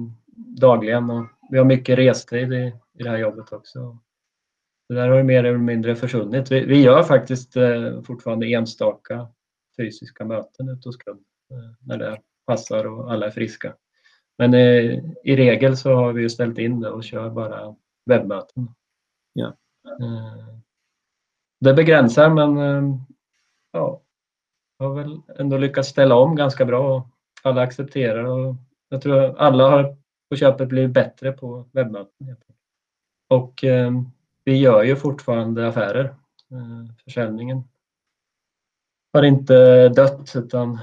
dagligen. 0.60 1.10
Och 1.10 1.26
vi 1.50 1.58
har 1.58 1.64
mycket 1.64 1.98
restid 1.98 2.52
i, 2.52 2.74
i 2.98 3.02
det 3.02 3.10
här 3.10 3.18
jobbet 3.18 3.52
också. 3.52 3.98
Det 4.88 4.94
där 4.94 5.08
har 5.08 5.16
ju 5.16 5.22
mer 5.22 5.44
eller 5.44 5.58
mindre 5.58 5.96
försvunnit. 5.96 6.52
Vi, 6.52 6.64
vi 6.64 6.82
gör 6.82 7.02
faktiskt 7.02 7.56
eh, 7.56 8.02
fortfarande 8.02 8.46
enstaka 8.46 9.28
fysiska 9.76 10.24
möten 10.24 10.68
ute 10.68 10.88
hos 10.88 10.96
kund 10.96 11.24
eh, 11.50 11.86
när 11.86 11.98
det 11.98 12.20
passar 12.46 12.86
och 12.86 13.12
alla 13.12 13.26
är 13.26 13.30
friska. 13.30 13.74
Men 14.38 14.54
eh, 14.54 14.98
i 15.24 15.36
regel 15.36 15.76
så 15.76 15.94
har 15.94 16.12
vi 16.12 16.22
ju 16.22 16.30
ställt 16.30 16.58
in 16.58 16.80
det 16.80 16.90
och 16.90 17.04
kör 17.04 17.30
bara 17.30 17.76
webbmöten. 18.06 18.68
Ja. 19.32 19.56
Det 21.62 21.74
begränsar 21.74 22.30
men 22.30 22.58
eh, 22.58 22.98
ja, 23.72 24.02
jag 24.78 24.88
har 24.88 24.94
väl 24.94 25.20
ändå 25.38 25.56
lyckats 25.56 25.88
ställa 25.88 26.14
om 26.14 26.36
ganska 26.36 26.64
bra 26.64 26.96
och 26.96 27.06
alla 27.42 27.62
accepterar 27.62 28.24
och 28.24 28.54
jag 28.88 29.02
tror 29.02 29.38
alla 29.38 29.70
har 29.70 29.96
på 30.30 30.36
köpet 30.36 30.68
blivit 30.68 30.90
bättre 30.90 31.32
på 31.32 31.68
webbmöten. 31.72 32.36
Och 33.28 33.64
eh, 33.64 33.92
vi 34.44 34.56
gör 34.56 34.82
ju 34.82 34.96
fortfarande 34.96 35.68
affärer. 35.68 36.04
Eh, 36.50 36.94
försäljningen 37.04 37.62
har 39.12 39.22
inte 39.22 39.88
dött 39.88 40.32
utan 40.36 40.78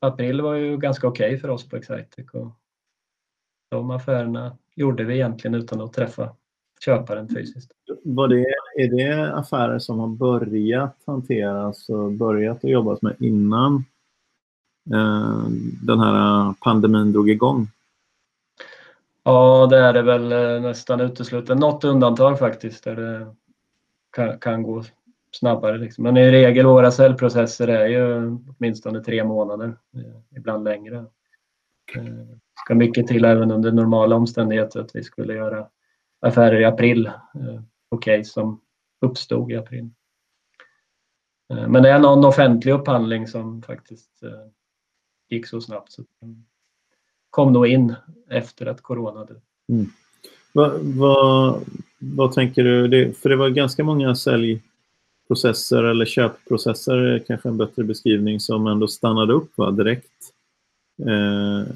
april 0.00 0.40
var 0.40 0.54
ju 0.54 0.76
ganska 0.76 1.08
okej 1.08 1.28
okay 1.28 1.38
för 1.38 1.48
oss 1.48 1.68
på 1.68 1.76
Excitec 1.76 2.30
och 2.32 2.50
de 3.70 3.90
affärerna 3.90 4.58
gjorde 4.74 5.04
vi 5.04 5.14
egentligen 5.14 5.54
utan 5.54 5.80
att 5.80 5.92
träffa 5.92 6.36
köparen 6.84 7.28
fysiskt. 7.28 7.72
Var 8.04 8.28
det, 8.28 8.44
är 8.76 8.88
det 8.88 9.34
affärer 9.34 9.78
som 9.78 9.98
har 9.98 10.08
börjat 10.08 10.96
hanteras 11.06 11.88
och 11.88 12.12
börjat 12.12 12.56
att 12.56 12.70
jobbas 12.70 13.02
med 13.02 13.16
innan 13.18 13.84
eh, 14.92 15.46
den 15.82 16.00
här 16.00 16.54
pandemin 16.60 17.12
drog 17.12 17.30
igång? 17.30 17.68
Ja, 19.24 19.66
det 19.70 19.78
är 19.78 19.92
det 19.92 20.02
väl 20.02 20.32
eh, 20.32 20.62
nästan 20.62 21.00
uteslutet. 21.00 21.58
Något 21.58 21.84
undantag 21.84 22.38
faktiskt 22.38 22.84
där 22.84 22.96
det 22.96 23.34
kan, 24.10 24.38
kan 24.38 24.62
gå 24.62 24.84
snabbare. 25.32 25.78
Liksom. 25.78 26.04
Men 26.04 26.16
i 26.16 26.30
regel 26.30 26.66
våra 26.66 26.90
säljprocesser 26.90 27.68
är 27.68 27.86
ju 27.86 28.38
åtminstone 28.56 29.04
tre 29.04 29.24
månader, 29.24 29.76
eh, 29.94 30.36
ibland 30.36 30.64
längre. 30.64 30.96
Eh, 31.94 32.36
ska 32.64 32.74
mycket 32.74 33.06
till 33.06 33.24
även 33.24 33.50
under 33.50 33.72
normala 33.72 34.16
omständigheter 34.16 34.80
att 34.80 34.96
vi 34.96 35.02
skulle 35.02 35.34
göra 35.34 35.66
affärer 36.20 36.60
i 36.60 36.64
april 36.64 37.10
på 37.90 37.96
case 37.98 38.24
som 38.24 38.60
uppstod 39.02 39.52
i 39.52 39.56
april. 39.56 39.90
Eh, 41.50 41.68
men 41.68 41.82
det 41.82 41.90
är 41.90 41.98
någon 41.98 42.24
offentlig 42.24 42.72
upphandling 42.72 43.28
som 43.28 43.62
faktiskt 43.62 44.22
eh, 44.22 44.30
gick 45.28 45.46
så 45.46 45.60
snabbt 45.60 45.92
så 45.92 46.02
den 46.20 46.44
kom 47.30 47.52
nog 47.52 47.66
in 47.66 47.94
efter 48.28 48.66
att 48.66 48.80
corona 48.80 49.18
hade. 49.18 49.34
Mm. 49.68 49.86
Vad, 50.52 50.80
vad, 50.80 51.60
vad 51.98 52.32
tänker 52.32 52.64
du? 52.64 52.88
Det, 52.88 53.18
för 53.18 53.28
det 53.28 53.36
var 53.36 53.48
ganska 53.48 53.84
många 53.84 54.14
säljprocesser 54.14 55.82
eller 55.82 56.04
köpprocesser, 56.04 57.24
kanske 57.26 57.48
en 57.48 57.56
bättre 57.56 57.84
beskrivning, 57.84 58.40
som 58.40 58.66
ändå 58.66 58.88
stannade 58.88 59.32
upp 59.32 59.58
va, 59.58 59.70
direkt 59.70 60.32
eh, 60.98 61.74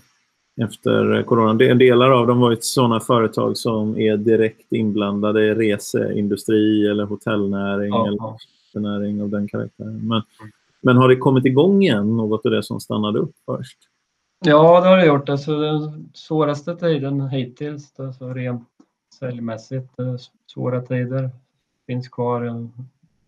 efter 0.64 1.22
corona. 1.22 1.54
Delar 1.54 2.10
av 2.10 2.26
dem 2.26 2.40
var 2.40 2.50
ju 2.50 2.56
sådana 2.60 3.00
företag 3.00 3.56
som 3.56 3.98
är 3.98 4.16
direkt 4.16 4.72
inblandade 4.72 5.44
i 5.44 5.54
reseindustri 5.54 6.86
eller 6.86 7.04
hotellnäring 7.04 7.90
ja, 7.90 8.06
eller 8.06 8.18
ja. 8.72 8.80
näring 8.80 9.22
av 9.22 9.28
den 9.28 9.48
karaktären. 9.48 10.08
Men, 10.08 10.22
men 10.80 10.96
har 10.96 11.08
det 11.08 11.16
kommit 11.16 11.44
igång 11.44 11.82
igen, 11.82 12.16
något 12.16 12.46
av 12.46 12.52
det 12.52 12.62
som 12.62 12.80
stannade 12.80 13.18
upp 13.18 13.34
först? 13.46 13.78
Ja, 14.44 14.80
det 14.80 14.88
har 14.88 14.96
det 14.96 15.06
gjort. 15.06 15.28
Alltså, 15.28 15.60
den 15.60 16.10
svåraste 16.14 16.76
tiden 16.76 17.28
hittills, 17.28 18.00
alltså 18.00 18.28
rent 18.28 18.68
säljmässigt, 19.18 19.92
svåra 20.46 20.80
tider 20.80 21.30
finns 21.86 22.08
kvar. 22.08 22.44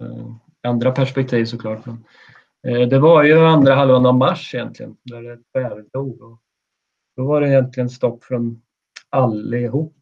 Eh, 0.00 0.32
andra 0.62 0.92
perspektiv 0.92 1.44
såklart. 1.44 1.86
Men, 1.86 2.04
eh, 2.62 2.88
det 2.88 2.98
var 2.98 3.22
ju 3.22 3.38
andra 3.38 3.74
halvan 3.74 4.06
av 4.06 4.14
mars 4.14 4.54
egentligen, 4.54 4.96
där 5.02 5.22
det 5.22 5.38
tvärdog. 5.52 6.38
Då 7.18 7.24
var 7.26 7.40
det 7.40 7.48
egentligen 7.48 7.90
stopp 7.90 8.24
från 8.24 8.62
allihop. 9.10 9.96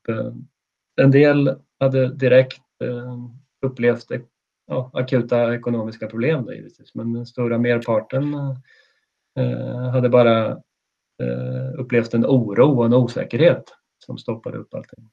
En 1.00 1.10
del 1.10 1.56
hade 1.80 2.14
direkt 2.14 2.62
eh, 2.84 3.18
upplevt 3.62 4.06
ja, 4.66 4.90
akuta 4.94 5.54
ekonomiska 5.54 6.06
problem 6.06 6.44
då, 6.44 6.54
givetvis, 6.54 6.94
men 6.94 7.12
den 7.12 7.26
stora 7.26 7.58
merparten 7.58 8.34
eh, 9.38 9.90
hade 9.90 10.08
bara 10.08 10.48
eh, 11.22 11.74
upplevt 11.78 12.14
en 12.14 12.26
oro 12.26 12.78
och 12.78 12.86
en 12.86 12.94
osäkerhet 12.94 13.64
som 13.98 14.18
stoppade 14.18 14.58
upp 14.58 14.74
allting. 14.74 15.08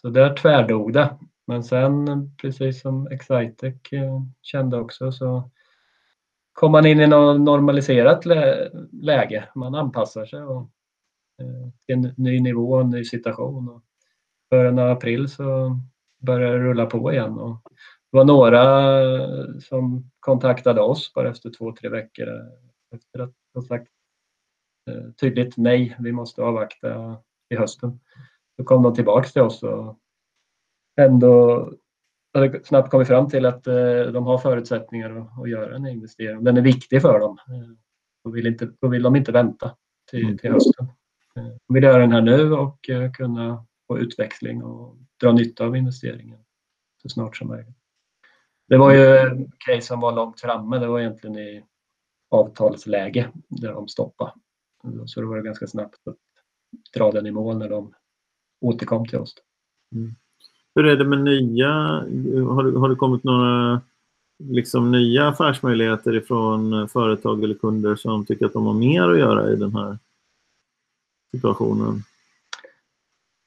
Så 0.00 0.08
där 0.08 0.36
tvärdog 0.36 0.92
det. 0.92 1.18
Men 1.46 1.64
sen, 1.64 2.06
precis 2.36 2.80
som 2.80 3.06
Excitec 3.06 3.76
kände 4.42 4.78
också, 4.78 5.12
så 5.12 5.50
kom 6.52 6.72
man 6.72 6.86
in 6.86 7.00
i 7.00 7.06
något 7.06 7.40
normaliserat 7.40 8.24
läge. 8.92 9.48
Man 9.54 9.74
anpassar 9.74 10.26
sig 10.26 10.42
och, 10.42 10.70
eh, 11.42 11.70
till 11.86 11.94
en 11.94 12.14
ny 12.16 12.40
nivå, 12.40 12.76
en 12.76 12.90
ny 12.90 13.04
situation. 13.04 13.68
Och 13.68 13.82
början 14.50 14.78
av 14.78 14.90
april 14.90 15.28
så 15.28 15.78
började 16.20 16.58
det 16.58 16.64
rulla 16.64 16.86
på 16.86 17.12
igen. 17.12 17.38
Och 17.38 17.58
det 18.12 18.16
var 18.16 18.24
några 18.24 19.60
som 19.60 20.10
kontaktade 20.20 20.80
oss 20.80 21.12
bara 21.14 21.30
efter 21.30 21.50
två, 21.50 21.72
tre 21.72 21.88
veckor 21.88 22.28
eh, 22.28 22.96
efter 22.96 23.18
att 23.18 23.32
ha 23.54 23.62
sagt 23.62 23.88
Eh, 24.90 25.10
tydligt 25.20 25.56
nej, 25.56 25.96
vi 25.98 26.12
måste 26.12 26.42
avvakta 26.42 27.16
i 27.48 27.56
hösten. 27.56 28.00
Då 28.58 28.64
kom 28.64 28.82
de 28.82 28.94
tillbaks 28.94 29.32
till 29.32 29.42
oss 29.42 29.62
och 29.62 29.98
ändå 31.00 31.68
snabbt 32.64 32.90
kommit 32.90 33.08
fram 33.08 33.28
till 33.28 33.46
att 33.46 33.66
eh, 33.66 34.02
de 34.12 34.26
har 34.26 34.38
förutsättningar 34.38 35.28
att, 35.42 35.50
göra 35.50 35.76
en 35.76 35.86
investering. 35.86 36.44
Den 36.44 36.56
är 36.56 36.62
viktig 36.62 37.02
för 37.02 37.20
dem. 37.20 37.38
Eh, 37.48 37.68
då 38.24 38.30
vill, 38.30 38.46
inte, 38.46 38.70
då 38.80 38.88
vill 38.88 39.02
de 39.02 39.16
inte 39.16 39.32
vänta 39.32 39.76
till, 40.10 40.24
mm. 40.24 40.38
till 40.38 40.52
hösten. 40.52 40.86
De 41.34 41.74
vill 41.74 41.82
göra 41.82 41.98
den 41.98 42.12
här 42.12 42.20
nu 42.20 42.52
och 42.52 42.90
kunna 43.14 43.66
få 43.86 43.98
utväxling 43.98 44.62
och 44.62 44.96
dra 45.20 45.32
nytta 45.32 45.64
av 45.64 45.76
investeringen 45.76 46.38
så 47.02 47.08
snart 47.08 47.36
som 47.36 47.48
möjligt. 47.48 47.76
Det 48.68 48.76
var 48.78 48.92
ju 48.92 49.16
en 49.16 49.52
case 49.58 49.86
som 49.86 50.00
var 50.00 50.12
långt 50.12 50.40
framme. 50.40 50.78
Det 50.78 50.86
var 50.86 51.00
egentligen 51.00 51.38
i 51.38 51.64
avtalsläge 52.30 53.30
där 53.48 53.72
de 53.72 53.88
stoppade. 53.88 54.32
Så 55.06 55.20
det 55.20 55.26
var 55.26 55.42
ganska 55.42 55.66
snabbt 55.66 56.08
att 56.08 56.16
dra 56.94 57.10
den 57.10 57.26
i 57.26 57.30
mål 57.30 57.58
när 57.58 57.68
de 57.68 57.94
återkom 58.60 59.06
till 59.06 59.18
oss. 59.18 59.34
Mm. 59.94 60.14
Hur 60.74 60.86
är 60.86 60.96
det 60.96 61.04
med 61.04 61.24
nya, 61.24 61.68
har 62.48 62.64
det, 62.64 62.78
har 62.78 62.88
det 62.88 62.94
kommit 62.94 63.24
några 63.24 63.80
liksom 64.38 64.90
nya 64.90 65.28
affärsmöjligheter 65.28 66.16
ifrån 66.16 66.88
företag 66.88 67.44
eller 67.44 67.54
kunder 67.54 67.96
som 67.96 68.26
tycker 68.26 68.46
att 68.46 68.52
de 68.52 68.66
har 68.66 68.74
mer 68.74 69.08
att 69.08 69.18
göra 69.18 69.50
i 69.50 69.56
den 69.56 69.74
här 69.74 69.98
situationen? 71.34 72.02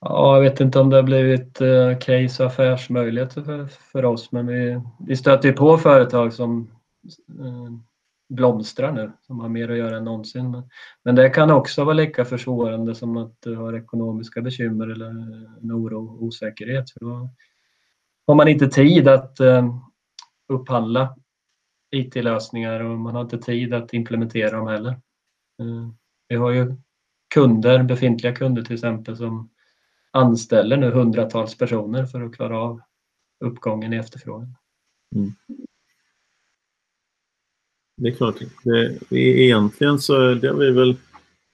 Ja, 0.01 0.36
jag 0.36 0.41
vet 0.41 0.60
inte 0.60 0.79
om 0.79 0.89
det 0.89 0.96
har 0.96 1.03
blivit 1.03 1.62
eh, 1.62 1.98
case 2.00 2.44
och 2.44 2.50
affärsmöjligheter 2.50 3.41
för, 3.41 3.65
för 3.65 4.05
oss, 4.05 4.32
men 4.32 4.48
vi, 4.48 4.82
vi 5.08 5.15
stöter 5.15 5.51
på 5.51 5.77
företag 5.77 6.34
som 6.34 6.67
eh, 7.39 7.72
blomstrar 8.29 8.91
nu, 8.91 9.12
som 9.22 9.39
har 9.39 9.50
mer 9.50 9.72
att 9.72 9.77
göra 9.77 9.98
än 9.98 10.03
någonsin. 10.03 10.63
Men 11.03 11.15
det 11.15 11.29
kan 11.29 11.51
också 11.51 11.84
vara 11.84 11.94
lika 11.94 12.25
försvårande 12.25 12.96
som 12.96 13.17
att 13.17 13.38
du 13.39 13.55
har 13.55 13.74
ekonomiska 13.74 14.41
bekymmer 14.41 14.88
eller 14.88 15.10
en 15.62 15.72
oro 15.72 16.05
och 16.05 16.24
osäkerhet. 16.24 16.89
För 16.89 17.00
då 17.00 17.29
har 18.27 18.36
man 18.36 18.48
inte 18.48 18.67
tid 18.67 19.08
att 19.08 19.39
eh, 19.39 19.75
upphandla 20.48 21.15
IT-lösningar 21.91 22.79
och 22.79 23.00
man 23.00 23.15
har 23.15 23.22
inte 23.22 23.38
tid 23.38 23.74
att 23.74 23.94
implementera 23.94 24.58
dem 24.58 24.67
heller. 24.67 24.91
Eh, 25.60 25.89
vi 26.27 26.36
har 26.36 26.51
ju 26.51 26.75
kunder, 27.34 27.84
befintliga 27.84 28.36
kunder 28.36 28.62
till 28.62 28.74
exempel, 28.74 29.17
som 29.17 29.50
anställer 30.12 30.77
nu 30.77 30.91
hundratals 30.91 31.58
personer 31.58 32.05
för 32.05 32.22
att 32.22 32.36
klara 32.36 32.60
av 32.60 32.82
uppgången 33.46 33.94
i 33.94 33.98
efterfrågan. 33.98 34.55
Mm. 35.15 35.32
Det 37.98 38.08
är 38.08 38.12
klart. 38.12 38.36
Det, 38.64 39.18
egentligen 39.18 40.00
så 40.00 40.34
det 40.34 40.48
har 40.48 40.56
vi 40.56 40.72
väl 40.72 40.96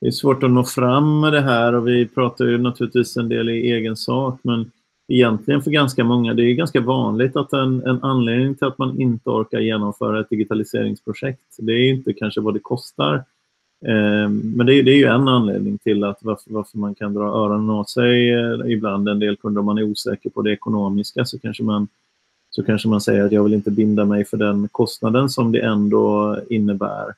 det 0.01 0.07
är 0.07 0.11
svårt 0.11 0.43
att 0.43 0.51
nå 0.51 0.63
fram 0.63 1.19
med 1.19 1.33
det 1.33 1.41
här 1.41 1.73
och 1.73 1.87
vi 1.87 2.07
pratar 2.07 2.45
ju 2.45 2.57
naturligtvis 2.57 3.17
en 3.17 3.29
del 3.29 3.49
i 3.49 3.71
egen 3.71 3.95
sak 3.95 4.39
men 4.43 4.71
egentligen 5.07 5.61
för 5.61 5.71
ganska 5.71 6.03
många, 6.03 6.33
det 6.33 6.43
är 6.43 6.53
ganska 6.53 6.81
vanligt 6.81 7.35
att 7.35 7.53
en, 7.53 7.83
en 7.85 8.03
anledning 8.03 8.55
till 8.55 8.67
att 8.67 8.77
man 8.77 9.01
inte 9.01 9.29
orkar 9.29 9.59
genomföra 9.59 10.19
ett 10.19 10.29
digitaliseringsprojekt, 10.29 11.57
det 11.57 11.73
är 11.73 11.89
inte 11.89 12.13
kanske 12.13 12.41
vad 12.41 12.53
det 12.53 12.59
kostar. 12.59 13.15
Eh, 13.85 14.29
men 14.29 14.65
det 14.65 14.73
är, 14.73 14.83
det 14.83 14.91
är 14.91 14.97
ju 14.97 15.05
en 15.05 15.27
anledning 15.27 15.77
till 15.77 16.03
att 16.03 16.19
varför, 16.21 16.53
varför 16.53 16.77
man 16.77 16.95
kan 16.95 17.13
dra 17.13 17.23
öronen 17.23 17.69
åt 17.69 17.89
sig 17.89 18.31
eh, 18.31 18.71
ibland. 18.71 19.09
En 19.09 19.19
del 19.19 19.37
kunder, 19.37 19.59
om 19.59 19.65
man 19.65 19.77
är 19.77 19.83
osäker 19.83 20.29
på 20.29 20.41
det 20.41 20.51
ekonomiska 20.51 21.25
så 21.25 21.39
kanske 21.39 21.63
man 21.63 21.87
så 22.51 22.63
kanske 22.63 22.87
man 22.87 23.01
säger 23.01 23.25
att 23.25 23.31
jag 23.31 23.43
vill 23.43 23.53
inte 23.53 23.71
binda 23.71 24.05
mig 24.05 24.25
för 24.25 24.37
den 24.37 24.67
kostnaden 24.71 25.29
som 25.29 25.51
det 25.51 25.59
ändå 25.59 26.37
innebär. 26.49 27.13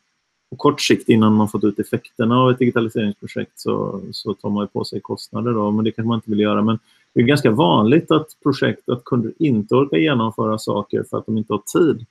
På 0.49 0.55
kort 0.55 0.81
sikt 0.81 1.09
innan 1.09 1.33
man 1.33 1.49
fått 1.49 1.63
ut 1.63 1.79
effekterna 1.79 2.39
av 2.39 2.51
ett 2.51 2.59
digitaliseringsprojekt 2.59 3.59
så, 3.59 4.01
så 4.11 4.33
tar 4.33 4.49
man 4.49 4.67
på 4.67 4.85
sig 4.85 5.01
kostnader 5.01 5.53
då, 5.53 5.71
men 5.71 5.85
det 5.85 5.91
kanske 5.91 6.07
man 6.07 6.17
inte 6.17 6.29
vill 6.29 6.39
göra. 6.39 6.61
Men 6.61 6.79
det 7.13 7.21
är 7.21 7.25
ganska 7.25 7.51
vanligt 7.51 8.11
att 8.11 8.27
projekt, 8.43 8.89
att 8.89 9.03
kunder 9.03 9.33
inte 9.39 9.75
orkar 9.75 9.97
genomföra 9.97 10.57
saker 10.57 11.03
för 11.09 11.17
att 11.17 11.25
de 11.25 11.37
inte 11.37 11.53
har 11.53 11.61
tid. 11.79 12.05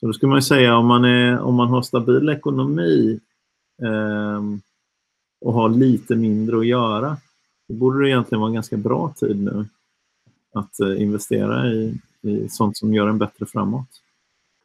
Så 0.00 0.06
då 0.06 0.12
skulle 0.12 0.30
man 0.30 0.42
säga 0.42 0.76
om 0.76 0.86
man, 0.86 1.04
är, 1.04 1.40
om 1.40 1.54
man 1.54 1.68
har 1.68 1.82
stabil 1.82 2.28
ekonomi 2.28 3.20
eh, 3.82 4.42
och 5.40 5.52
har 5.52 5.68
lite 5.68 6.16
mindre 6.16 6.58
att 6.58 6.66
göra, 6.66 7.16
då 7.68 7.74
borde 7.74 8.02
det 8.02 8.08
egentligen 8.08 8.40
vara 8.40 8.48
en 8.48 8.54
ganska 8.54 8.76
bra 8.76 9.14
tid 9.16 9.42
nu 9.42 9.66
att 10.52 10.80
eh, 10.80 11.02
investera 11.02 11.72
i, 11.72 12.00
i 12.24 12.48
sånt 12.48 12.76
som 12.76 12.94
gör 12.94 13.08
en 13.08 13.18
bättre 13.18 13.46
framåt. 13.46 13.88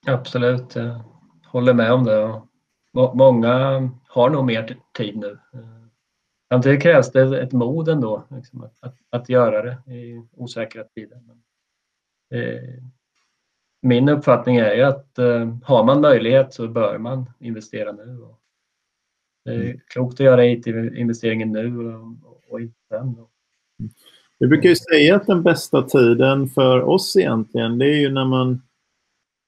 Absolut. 0.08 0.76
Jag 0.76 1.02
håller 1.46 1.74
med 1.74 1.94
om 1.94 2.04
det. 2.04 2.42
Många 3.14 3.54
har 4.08 4.30
nog 4.30 4.46
mer 4.46 4.78
tid 4.98 5.18
nu. 5.18 5.40
Samtidigt 6.54 6.82
krävs 6.82 7.12
det 7.12 7.42
ett 7.42 7.52
mod 7.52 7.90
ändå 7.90 8.24
liksom, 8.30 8.64
att, 8.64 8.78
att, 8.80 8.96
att, 9.10 9.30
göra 9.30 9.62
det 9.62 9.94
i 9.94 10.28
osäkra 10.32 10.84
tider. 10.84 11.22
Men, 11.28 11.42
eh, 12.40 12.84
min 13.82 14.10
uppfattning 14.10 14.56
är 14.56 14.74
ju 14.74 14.84
att 14.84 15.18
eh, 15.18 15.58
har 15.64 15.84
man 15.84 16.02
möjlighet 16.02 16.54
så 16.54 16.68
bör 16.68 16.98
man 16.98 17.32
investera 17.40 17.92
nu. 17.92 18.22
Och 18.22 18.40
det 19.46 19.52
är 19.52 19.62
mm. 19.62 19.80
klokt 19.88 20.14
att 20.14 20.20
göra 20.20 20.46
IT-investeringen 20.46 21.52
nu 21.52 21.94
och, 21.94 22.44
och 22.50 22.62
inte 22.62 22.80
sen. 22.90 23.16
Vi 24.40 24.48
brukar 24.48 24.70
ju 24.70 24.76
säga 24.76 25.16
att 25.16 25.28
den 25.28 25.44
bästa 25.44 25.82
tiden 25.82 26.50
för 26.50 26.82
oss 26.82 27.16
egentligen, 27.16 27.78
det 27.78 27.86
är 27.86 28.00
ju 28.00 28.10
när 28.10 28.26
man, 28.26 28.52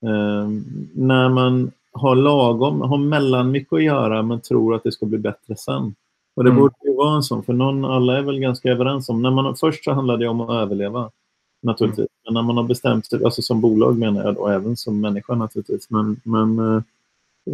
eh, 0.05 0.49
när 0.93 1.29
man 1.29 1.71
har 1.91 2.15
lagom, 2.15 2.81
har 2.81 2.97
mellan 2.97 3.51
mycket 3.51 3.73
att 3.73 3.83
göra 3.83 4.21
men 4.21 4.41
tror 4.41 4.75
att 4.75 4.83
det 4.83 4.91
ska 4.91 5.05
bli 5.05 5.17
bättre 5.17 5.55
sen. 5.55 5.95
Och 6.35 6.43
det 6.43 6.49
mm. 6.49 6.61
borde 6.61 6.75
ju 6.83 6.95
vara 6.95 7.15
en 7.15 7.23
sån, 7.23 7.43
för 7.43 7.53
någon, 7.53 7.85
alla 7.85 8.17
är 8.17 8.21
väl 8.21 8.39
ganska 8.39 8.71
överens 8.71 9.09
om, 9.09 9.21
när 9.21 9.31
man, 9.31 9.55
först 9.55 9.83
så 9.83 9.91
handlar 9.91 10.17
det 10.17 10.27
om 10.27 10.41
att 10.41 10.49
överleva 10.49 11.09
naturligtvis. 11.61 12.07
Mm. 12.07 12.07
Men 12.25 12.33
när 12.33 12.41
man 12.41 12.57
har 12.57 12.63
bestämt 12.63 13.05
sig, 13.05 13.23
alltså 13.23 13.41
som 13.41 13.61
bolag 13.61 13.97
menar 13.97 14.23
jag 14.23 14.37
och 14.37 14.53
även 14.53 14.77
som 14.77 15.01
människa 15.01 15.35
naturligtvis, 15.35 15.89
men, 15.89 16.21
men 16.23 16.59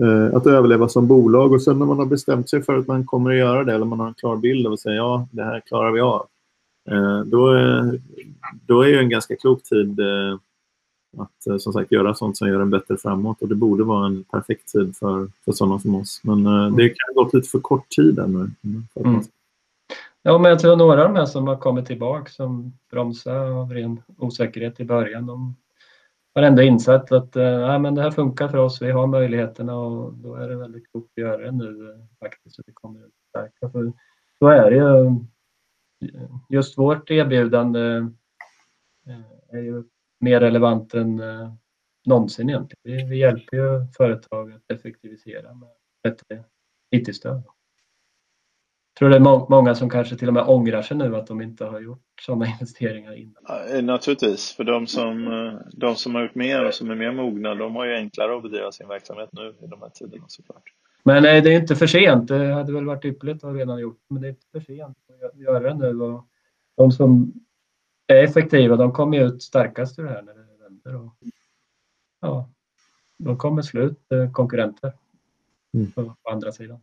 eh, 0.01 0.35
att 0.35 0.47
överleva 0.47 0.89
som 0.89 1.07
bolag 1.07 1.53
och 1.53 1.61
sen 1.61 1.79
när 1.79 1.85
man 1.85 1.99
har 1.99 2.05
bestämt 2.05 2.49
sig 2.49 2.63
för 2.63 2.77
att 2.77 2.87
man 2.87 3.05
kommer 3.05 3.31
att 3.31 3.37
göra 3.37 3.63
det 3.63 3.73
eller 3.73 3.85
man 3.85 3.99
har 3.99 4.07
en 4.07 4.13
klar 4.13 4.35
bild 4.35 4.67
av 4.67 4.73
att 4.73 4.79
säga 4.79 4.95
ja, 4.95 5.27
det 5.31 5.43
här 5.43 5.59
klarar 5.59 5.91
vi 5.91 6.01
av. 6.01 6.27
Eh, 6.91 7.19
då, 7.19 7.53
då 8.65 8.81
är 8.81 8.91
det 8.91 8.99
en 8.99 9.09
ganska 9.09 9.35
klok 9.35 9.63
tid 9.63 9.99
eh, 9.99 10.39
att 11.17 11.47
eh, 11.47 11.57
som 11.57 11.73
sagt 11.73 11.91
göra 11.91 12.13
sånt 12.13 12.37
som 12.37 12.47
gör 12.47 12.59
en 12.59 12.69
bättre 12.69 12.97
framåt 12.97 13.41
och 13.41 13.47
det 13.47 13.55
borde 13.55 13.83
vara 13.83 14.05
en 14.05 14.23
perfekt 14.23 14.71
tid 14.71 14.95
för, 14.97 15.27
för 15.45 15.51
sådana 15.51 15.79
som 15.79 15.95
oss. 15.95 16.21
Men 16.23 16.45
eh, 16.45 16.53
mm. 16.53 16.75
det 16.75 16.89
kan 16.89 17.15
ha 17.15 17.23
gått 17.23 17.33
lite 17.33 17.49
för 17.49 17.59
kort 17.59 17.89
tid 17.89 18.19
ännu. 18.19 18.49
Mm. 18.95 19.21
Ja, 20.21 20.37
men 20.37 20.51
jag 20.51 20.59
tror 20.59 20.75
några 20.75 21.01
av 21.01 21.13
de 21.13 21.19
här 21.19 21.25
som 21.25 21.47
har 21.47 21.55
kommit 21.55 21.85
tillbaka 21.85 22.31
som 22.31 22.73
bromsar 22.91 23.51
av 23.51 23.73
ren 23.73 24.01
osäkerhet 24.17 24.79
i 24.79 24.85
början, 24.85 25.25
de 25.25 25.55
har 26.35 26.41
ändå 26.41 26.61
insett 26.61 27.11
att 27.11 27.35
äh, 27.35 27.79
men 27.79 27.95
det 27.95 28.01
här 28.01 28.11
funkar 28.11 28.47
för 28.47 28.57
oss, 28.57 28.81
vi 28.81 28.91
har 28.91 29.07
möjligheterna 29.07 29.75
och 29.75 30.13
då 30.13 30.35
är 30.35 30.49
det 30.49 30.55
väldigt 30.55 30.91
klokt 30.91 31.11
att 31.11 31.21
göra 31.21 31.37
det 31.37 31.51
nu 31.51 31.97
faktiskt. 32.19 32.55
Så 32.55 32.61
det 32.65 32.71
kommer 32.73 32.99
att 32.99 33.11
stärka. 33.29 33.71
För 33.71 33.93
så 34.39 34.47
är 34.47 34.71
det 34.71 34.77
ju. 34.77 35.19
Just 36.49 36.77
vårt 36.77 37.11
erbjudande 37.11 37.97
eh, 39.07 39.21
är 39.51 39.61
ju 39.61 39.83
mer 40.19 40.39
relevant 40.39 40.93
än 40.93 41.19
eh, 41.19 41.53
någonsin 42.05 42.49
egentligen. 42.49 42.81
Vi, 42.83 43.09
vi 43.09 43.19
hjälper 43.19 43.57
ju 43.57 43.87
företag 43.97 44.51
att 44.51 44.71
effektivisera 44.71 45.53
med 45.53 45.69
bättre 46.03 46.43
IT-stöd. 46.91 47.43
Jag 48.93 48.99
tror 48.99 49.09
det 49.09 49.15
är 49.15 49.19
må 49.19 49.47
många 49.49 49.75
som 49.75 49.89
kanske 49.89 50.15
till 50.15 50.27
och 50.27 50.33
med 50.33 50.43
ångrar 50.43 50.81
sig 50.81 50.97
nu 50.97 51.15
att 51.15 51.27
de 51.27 51.41
inte 51.41 51.65
har 51.65 51.79
gjort 51.79 52.03
sådana 52.21 52.45
investeringar 52.45 53.13
innan. 53.13 53.43
Ja, 53.47 53.65
eh, 53.65 53.83
naturligtvis, 53.83 54.51
för 54.51 54.63
de 54.63 54.87
som, 54.87 55.25
de 55.71 55.95
som 55.95 56.15
har 56.15 56.21
gjort 56.21 56.35
mer 56.35 56.65
och 56.65 56.73
som 56.73 56.91
är 56.91 56.95
mer 56.95 57.11
mogna, 57.11 57.55
de 57.55 57.75
har 57.75 57.85
ju 57.85 57.95
enklare 57.95 58.37
att 58.37 58.43
bedriva 58.43 58.71
sin 58.71 58.87
verksamhet 58.87 59.29
nu 59.31 59.55
i 59.61 59.67
de 59.67 59.81
här 59.81 59.89
tiderna 59.89 60.25
såklart. 60.27 60.63
Men 61.07 61.23
nej, 61.23 61.41
det 61.41 61.53
är 61.53 61.59
inte 61.61 61.75
för 61.75 61.87
sent. 61.87 62.27
Det 62.27 62.53
hade 62.53 62.73
väl 62.73 62.85
varit 62.85 63.05
ypperligt 63.05 63.43
att 63.43 63.55
redan 63.55 63.79
gjort, 63.79 63.99
men 64.09 64.21
det 64.21 64.27
är 64.27 64.29
inte 64.29 64.47
för 64.51 64.59
sent 64.59 64.97
att 65.31 65.39
göra 65.39 65.59
det 65.59 65.73
nu. 65.73 66.01
Och 66.01 66.25
de 66.77 66.91
som 66.91 67.33
är 68.07 68.23
effektiva, 68.23 68.75
de 68.75 68.91
kommer 68.91 69.19
ut 69.19 69.43
starkast 69.43 69.99
ur 69.99 70.03
det 70.03 70.09
här 70.09 70.21
när 70.21 70.33
det 70.33 70.63
vänder. 70.63 70.95
Och, 70.95 71.13
ja, 72.21 72.49
de 73.17 73.37
kommer 73.37 73.61
slut 73.61 74.11
eh, 74.11 74.31
konkurrenter 74.31 74.93
mm. 75.73 75.91
på, 75.91 76.15
på, 76.23 76.29
andra 76.29 76.51
sidan. 76.51 76.79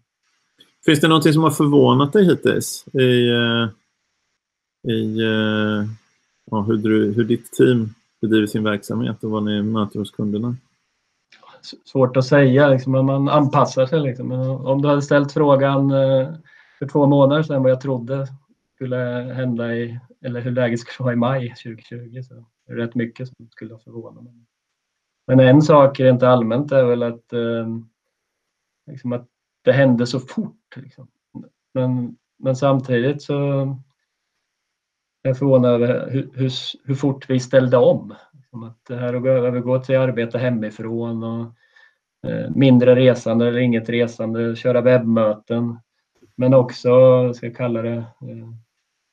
Finns 0.84 1.00
det 1.00 1.08
någonting 1.08 1.32
som 1.32 1.42
har 1.42 1.50
förvånat 1.50 2.12
dig 2.12 2.24
hittills 2.24 2.84
i, 2.92 3.28
eh, 3.28 3.68
i 4.92 5.20
eh, 5.20 5.86
ja, 6.50 6.60
hur, 6.60 6.76
du, 6.76 7.12
hur 7.12 7.24
ditt 7.24 7.52
team 7.52 7.94
bedriver 8.20 8.46
sin 8.46 8.64
verksamhet 8.64 9.24
och 9.24 9.30
vad 9.30 9.44
ni 9.44 9.62
möter 9.62 9.98
hos 9.98 10.10
kunderna? 10.10 10.56
Svårt 11.84 12.16
att 12.16 12.24
säga, 12.24 12.68
liksom, 12.68 12.92
men 12.92 13.04
man 13.04 13.28
anpassar 13.28 13.86
sig. 13.86 14.00
Liksom. 14.00 14.32
Om 14.66 14.82
du 14.82 14.88
hade 14.88 15.02
ställt 15.02 15.32
frågan 15.32 15.90
eh, 15.90 16.34
för 16.78 16.88
två 16.88 17.06
månader 17.06 17.42
sedan 17.42 17.62
vad 17.62 17.70
jag 17.70 17.80
trodde 17.80 18.26
skulle 18.74 18.96
hända 19.36 19.74
i, 19.74 20.00
eller 20.24 20.40
hur 20.40 20.50
läget 20.50 20.80
skulle 20.80 21.04
vara 21.04 21.12
i 21.12 21.16
maj 21.16 21.48
2020. 21.48 22.22
Så 22.22 22.34
det 22.66 22.72
är 22.72 22.76
rätt 22.76 22.94
mycket 22.94 23.28
som 23.28 23.48
skulle 23.50 23.78
förvåna 23.78 24.20
mig. 24.20 24.32
Men 25.26 25.40
en 25.40 25.62
sak 25.62 26.00
rent 26.00 26.22
allmänt 26.22 26.72
är 26.72 26.84
väl 26.84 27.02
att, 27.02 27.32
eh, 27.32 27.68
liksom 28.86 29.12
att 29.12 29.28
det 29.62 29.72
hände 29.72 30.06
så 30.06 30.20
fort. 30.20 30.76
Liksom. 30.76 31.08
Men, 31.74 32.16
men 32.38 32.56
samtidigt 32.56 33.22
så 33.22 33.60
är 35.22 35.28
jag 35.28 35.38
förvånad 35.38 35.70
över 35.70 36.10
hur, 36.10 36.30
hur, 36.34 36.52
hur 36.84 36.94
fort 36.94 37.30
vi 37.30 37.40
ställde 37.40 37.76
om. 37.76 38.14
Om 38.54 38.62
att 38.62 38.84
det 38.88 38.96
här 38.96 39.14
att 39.14 39.26
övergå 39.26 39.78
till 39.78 39.98
arbete 39.98 40.38
hemifrån 40.38 41.22
och 41.22 41.46
eh, 42.30 42.50
mindre 42.50 42.94
resande 42.94 43.48
eller 43.48 43.58
inget 43.58 43.88
resande, 43.88 44.56
köra 44.56 44.80
webbmöten. 44.80 45.78
Men 46.36 46.54
också, 46.54 46.90
ska 47.34 47.46
jag 47.46 47.56
kalla 47.56 47.82
det, 47.82 47.96
eh, 47.96 48.50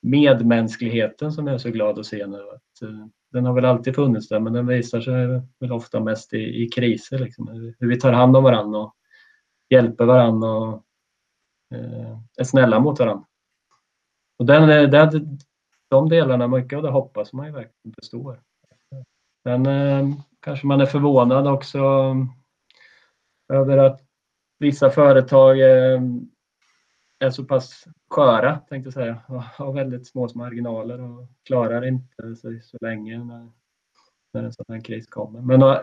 medmänskligheten 0.02 1.32
som 1.32 1.46
jag 1.46 1.54
är 1.54 1.58
så 1.58 1.70
glad 1.70 1.98
att 1.98 2.06
se 2.06 2.26
nu. 2.26 2.36
Att, 2.36 2.82
eh, 2.82 3.06
den 3.32 3.46
har 3.46 3.54
väl 3.54 3.64
alltid 3.64 3.94
funnits 3.94 4.28
där 4.28 4.40
men 4.40 4.52
den 4.52 4.66
visar 4.66 5.00
sig 5.00 5.42
väl 5.60 5.72
ofta 5.72 6.00
mest 6.00 6.32
i, 6.34 6.62
i 6.64 6.68
kriser. 6.68 7.18
Liksom. 7.18 7.74
Hur 7.78 7.88
vi 7.88 8.00
tar 8.00 8.12
hand 8.12 8.36
om 8.36 8.44
varandra 8.44 8.78
och 8.78 8.94
hjälper 9.70 10.04
varandra 10.04 10.48
och 10.48 10.82
är 12.38 12.44
snälla 12.44 12.80
mot 12.80 12.98
varandra. 12.98 13.24
Och 14.38 14.46
den, 14.46 14.90
den, 14.90 15.38
de 15.88 16.08
delarna, 16.08 16.48
mycket 16.48 16.76
av 16.76 16.82
det 16.82 16.90
hoppas 16.90 17.32
man 17.32 17.46
ju 17.46 17.52
verkligen 17.52 17.92
består. 17.96 18.40
Sen 19.42 19.66
eh, 19.66 20.08
kanske 20.40 20.66
man 20.66 20.80
är 20.80 20.86
förvånad 20.86 21.46
också 21.46 21.78
eh, 21.78 23.58
över 23.58 23.78
att 23.78 24.00
vissa 24.58 24.90
företag 24.90 25.60
eh, 25.60 26.00
är 27.18 27.30
så 27.30 27.44
pass 27.44 27.84
sköra, 28.10 28.58
tänkte 28.58 28.86
jag 28.86 28.94
säga, 28.94 29.22
och 29.28 29.42
har 29.42 29.72
väldigt 29.72 30.06
små 30.06 30.28
marginaler 30.34 31.00
och 31.00 31.28
klarar 31.44 31.86
inte 31.86 32.36
sig 32.36 32.62
så 32.62 32.76
länge 32.80 33.24
när, 33.24 33.50
när 34.32 34.42
en 34.42 34.52
sån 34.52 34.64
här 34.68 34.80
kris 34.80 35.06
kommer. 35.06 35.40
Men 35.40 35.78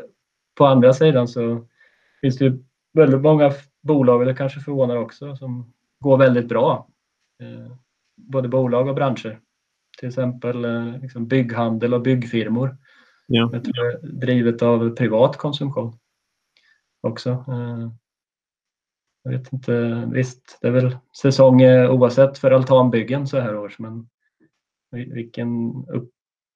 på 0.56 0.66
andra 0.66 0.94
sidan 0.94 1.28
så 1.28 1.68
finns 2.22 2.38
det 2.38 2.46
ju 2.46 2.64
väldigt 2.94 3.22
många 3.22 3.54
bolag, 3.82 4.26
det 4.26 4.34
kanske 4.34 4.60
förvånar 4.60 4.96
också, 4.96 5.36
som 5.36 5.74
går 6.00 6.18
väldigt 6.18 6.48
bra. 6.48 6.88
Eh, 7.44 7.76
både 8.16 8.48
bolag 8.48 8.88
och 8.88 8.96
branscher. 8.96 9.40
Till 10.00 10.08
exempel 10.08 10.66
eh, 10.66 11.02
liksom 11.02 11.28
bygghandel 11.28 11.94
och 11.94 12.02
byggfirmor. 12.02 12.78
Ja. 13.32 13.52
drivet 14.02 14.62
av 14.62 14.90
privat 14.90 15.38
konsumtion 15.38 15.94
också. 17.02 17.46
Jag 19.24 19.32
vet 19.32 19.54
inte, 19.54 20.04
visst 20.14 20.58
det 20.62 20.68
är 20.68 20.72
väl 20.72 20.98
säsong 21.22 21.62
eh, 21.62 21.92
oavsett 21.92 22.38
för 22.38 22.52
altanbyggen 22.52 23.28
så 23.28 23.40
här 23.40 23.58
års 23.58 23.80
men 23.80 24.10
vilken 24.92 25.70
upp, 25.88 26.12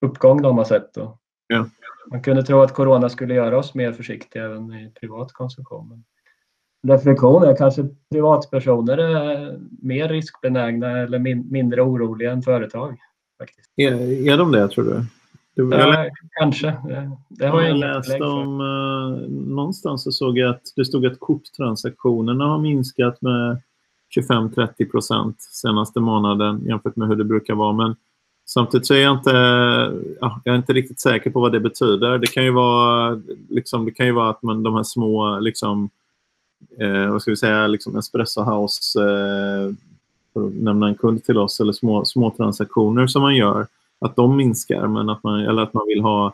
uppgång 0.05 0.41
de 0.41 0.57
har 0.57 0.65
sett. 0.65 0.93
Då. 0.93 1.19
Ja. 1.47 1.69
Man 2.11 2.21
kunde 2.21 2.43
tro 2.43 2.61
att 2.61 2.73
corona 2.73 3.09
skulle 3.09 3.33
göra 3.33 3.57
oss 3.57 3.75
mer 3.75 3.93
försiktiga 3.93 4.45
även 4.45 4.73
i 4.73 4.91
privat 4.99 5.33
konsumtion. 5.33 6.03
reflektion 6.87 7.43
är 7.43 7.55
kanske 7.55 7.89
privatpersoner 8.11 8.97
är 8.97 9.59
mer 9.81 10.09
riskbenägna 10.09 10.99
eller 10.99 11.19
min, 11.19 11.51
mindre 11.51 11.81
oroliga 11.81 12.31
än 12.31 12.41
företag. 12.41 12.97
Faktiskt. 13.41 13.71
Är, 13.75 13.93
är 14.27 14.37
de 14.37 14.51
det 14.51 14.67
tror 14.67 14.83
du? 14.85 15.05
Du, 15.55 15.69
ja, 15.71 16.09
kanske. 16.39 16.75
Det 17.29 17.47
har 17.47 17.61
jag, 17.61 17.69
jag 17.69 17.77
läst 17.77 18.21
om, 18.21 18.61
uh, 18.61 19.29
någonstans 19.29 20.03
så 20.03 20.11
såg 20.11 20.37
jag 20.37 20.49
att 20.49 20.61
det 20.75 20.85
stod 20.85 21.05
att 21.05 21.19
korttransaktionerna 21.19 22.45
har 22.45 22.57
minskat 22.57 23.21
med 23.21 23.61
25-30 24.19 24.91
procent 24.91 25.41
senaste 25.41 25.99
månaden 25.99 26.65
jämfört 26.65 26.95
med 26.95 27.07
hur 27.07 27.15
det 27.15 27.23
brukar 27.23 27.53
vara. 27.53 27.73
Men 27.73 27.95
samtidigt 28.45 28.87
så 28.87 28.93
är 28.93 29.01
jag 29.01 29.17
inte, 29.17 29.31
ja, 30.21 30.41
jag 30.43 30.53
är 30.53 30.57
inte 30.57 30.73
riktigt 30.73 30.99
säker 30.99 31.29
på 31.29 31.39
vad 31.39 31.51
det 31.51 31.59
betyder. 31.59 32.17
Det 32.17 32.27
kan 32.27 32.43
ju 32.43 32.51
vara, 32.51 33.21
liksom, 33.49 33.85
det 33.85 33.91
kan 33.91 34.05
ju 34.05 34.11
vara 34.11 34.29
att 34.29 34.43
man, 34.43 34.63
de 34.63 34.75
här 34.75 34.83
små, 34.83 35.39
liksom, 35.39 35.89
eh, 36.79 37.11
vad 37.11 37.21
ska 37.21 37.31
vi 37.31 37.37
säga, 37.37 37.67
liksom 37.67 37.97
Espresso 37.97 38.41
House, 38.41 39.01
eh, 39.01 39.73
för 40.33 40.47
att 40.47 40.53
nämna 40.53 40.87
en 40.87 40.95
kund 40.95 41.23
till 41.23 41.37
oss, 41.37 41.59
eller 41.59 41.73
små, 41.73 42.05
små 42.05 42.31
transaktioner 42.31 43.07
som 43.07 43.21
man 43.21 43.35
gör 43.35 43.67
att 44.05 44.15
de 44.15 44.37
minskar, 44.37 44.87
men 44.87 45.09
att 45.09 45.23
man, 45.23 45.39
eller 45.39 45.61
att 45.61 45.73
man 45.73 45.87
vill 45.87 46.01
ha 46.01 46.33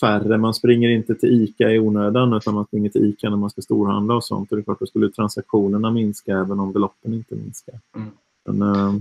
färre. 0.00 0.38
Man 0.38 0.54
springer 0.54 0.88
inte 0.88 1.14
till 1.14 1.42
ICA 1.42 1.70
i 1.70 1.78
onödan 1.78 2.32
utan 2.32 2.54
man 2.54 2.66
springer 2.66 2.90
till 2.90 3.04
ICA 3.04 3.30
när 3.30 3.36
man 3.36 3.50
ska 3.50 3.62
storhandla 3.62 4.14
och 4.14 4.24
sånt. 4.24 4.50
Och 4.50 4.56
det 4.56 4.60
är 4.60 4.64
klart, 4.64 4.80
då 4.80 4.86
skulle 4.86 5.10
transaktionerna 5.10 5.90
minska 5.90 6.32
även 6.32 6.60
om 6.60 6.72
beloppen 6.72 7.14
inte 7.14 7.34
minskar. 7.34 7.80
Mm. 7.96 8.10
Men, 8.44 8.74
äh... 8.74 8.94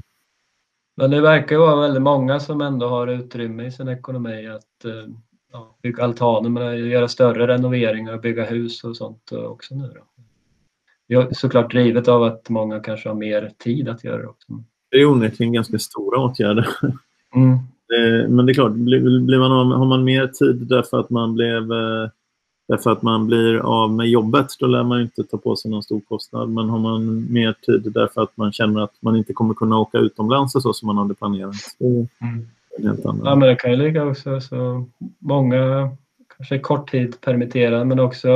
men 0.96 1.12
det 1.12 1.22
verkar 1.22 1.56
ju 1.56 1.62
vara 1.62 1.82
väldigt 1.82 2.04
många 2.04 2.40
som 2.40 2.62
ändå 2.62 2.88
har 2.88 3.08
utrymme 3.08 3.66
i 3.66 3.72
sin 3.72 3.88
ekonomi 3.88 4.48
att 4.48 4.86
äh, 4.86 5.62
bygga 5.82 6.04
altaner, 6.04 6.50
men 6.50 6.90
göra 6.90 7.08
större 7.08 7.48
renoveringar, 7.48 8.18
bygga 8.18 8.46
hus 8.46 8.84
och 8.84 8.98
sånt 8.98 9.32
också 9.32 9.76
nu. 9.76 9.94
Då. 11.08 11.28
såklart 11.32 11.72
drivet 11.72 12.08
av 12.08 12.24
att 12.24 12.50
många 12.50 12.80
kanske 12.80 13.10
har 13.10 13.16
mer 13.16 13.52
tid 13.58 13.90
att 13.90 14.04
göra 14.04 14.18
det 14.18 14.28
också. 14.28 14.48
Det 14.92 14.98
är 14.98 15.06
onekligen 15.06 15.54
ganska 15.54 15.80
stora 15.80 16.20
åtgärder. 16.20 16.68
Mm. 17.36 17.58
Eh, 17.96 18.30
men 18.30 18.46
det 18.46 18.52
är 18.52 18.54
klart, 18.54 18.72
blir 18.72 19.40
man, 19.40 19.72
har 19.72 19.86
man 19.86 20.04
mer 20.04 20.28
tid 20.28 20.56
därför 20.56 21.00
att 21.00 21.10
man 21.10 21.34
blev 21.34 21.72
eh, 21.72 22.10
Därför 22.68 22.92
att 22.92 23.02
man 23.02 23.28
blir 23.28 23.58
av 23.58 23.94
med 23.94 24.08
jobbet, 24.08 24.48
då 24.60 24.66
lär 24.66 24.84
man 24.84 25.02
inte 25.02 25.24
ta 25.24 25.38
på 25.38 25.56
sig 25.56 25.72
någon 25.72 25.84
stor 25.84 26.00
kostnad. 26.00 26.50
Men 26.50 26.70
har 26.70 26.80
man 26.80 27.34
mer 27.34 27.54
tid 27.54 27.92
därför 27.94 28.22
att 28.22 28.38
man 28.38 28.52
känner 28.52 28.82
att 28.82 28.94
man 29.00 29.16
inte 29.16 29.34
kommer 29.34 29.54
kunna 29.54 29.78
åka 29.80 29.98
utomlands 29.98 30.56
och 30.56 30.62
så 30.62 30.74
som 30.74 30.88
man 30.88 30.98
hade 30.98 31.14
planerat. 31.14 31.56
Mm. 31.80 32.08
Ja, 33.24 33.36
men 33.36 33.40
det 33.40 33.56
kan 33.56 33.72
ju 33.72 33.78
ligga 33.78 34.06
också 34.06 34.42
så 34.42 34.86
många, 35.20 35.90
kanske 36.38 36.60
kort 36.60 36.92
tid 36.92 37.22
permitterade, 37.22 37.86
men 37.86 38.00
också 38.00 38.30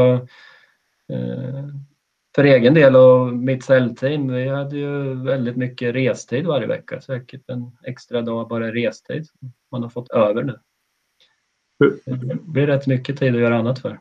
eh, 1.10 1.66
för 2.36 2.44
egen 2.44 2.74
del 2.74 2.96
och 2.96 3.34
mitt 3.34 3.64
säljteam, 3.64 4.34
vi 4.34 4.48
hade 4.48 4.78
ju 4.78 5.14
väldigt 5.14 5.56
mycket 5.56 5.96
restid 5.96 6.46
varje 6.46 6.68
vecka. 6.68 7.02
Säkert 7.02 7.50
en 7.50 7.72
extra 7.84 8.22
dag 8.22 8.48
bara 8.48 8.72
restid 8.72 9.28
som 9.28 9.54
man 9.72 9.84
har 9.84 9.90
fått 9.90 10.12
över 10.12 10.44
nu. 10.44 10.60
Det 12.06 12.42
blir 12.42 12.68
rätt 12.68 12.88
mycket 12.88 13.20
tid 13.20 13.36
att 13.36 13.42
göra 13.42 13.58
annat 13.58 13.80
för. 13.80 14.00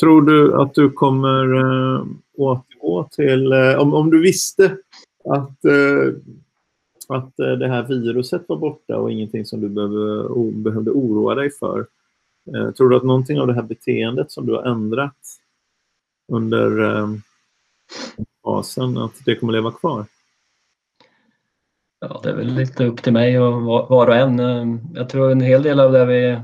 Tror 0.00 0.22
du 0.22 0.54
att 0.54 0.74
du 0.74 0.90
kommer 0.90 1.54
äh, 1.54 2.04
återgå 2.34 3.08
till... 3.10 3.52
Äh, 3.52 3.78
om, 3.78 3.94
om 3.94 4.10
du 4.10 4.22
visste 4.22 4.76
att, 5.24 5.64
äh, 5.64 6.14
att 7.08 7.36
det 7.36 7.68
här 7.68 7.82
viruset 7.88 8.42
var 8.48 8.56
borta 8.56 8.96
och 8.96 9.12
ingenting 9.12 9.44
som 9.44 9.60
du 9.60 9.68
behöver, 9.68 10.28
o, 10.28 10.50
behövde 10.50 10.90
oroa 10.90 11.34
dig 11.34 11.50
för. 11.50 11.86
tror 12.76 12.88
du 12.88 12.96
att 12.96 13.04
någonting 13.04 13.40
av 13.40 13.46
det 13.46 13.54
här 13.54 13.62
beteendet 13.62 14.30
som 14.30 14.46
du 14.46 14.52
har 14.52 14.62
ändrat 14.62 15.16
under 16.32 16.80
äh, 18.18 18.24
fasen, 18.44 18.98
att 18.98 19.24
det 19.24 19.36
kommer 19.36 19.52
leva 19.52 19.72
kvar? 19.72 20.06
Ja, 22.00 22.20
det 22.22 22.30
är 22.30 22.34
väl 22.34 22.54
lite 22.54 22.84
upp 22.84 23.02
till 23.02 23.12
mig 23.12 23.40
och 23.40 23.62
var 23.62 24.06
och 24.06 24.16
en. 24.16 24.40
Ehm, 24.40 24.80
jag 24.94 25.08
tror 25.08 25.32
en 25.32 25.40
hel 25.40 25.62
del 25.62 25.80
av 25.80 25.92
det 25.92 26.06
vi 26.06 26.40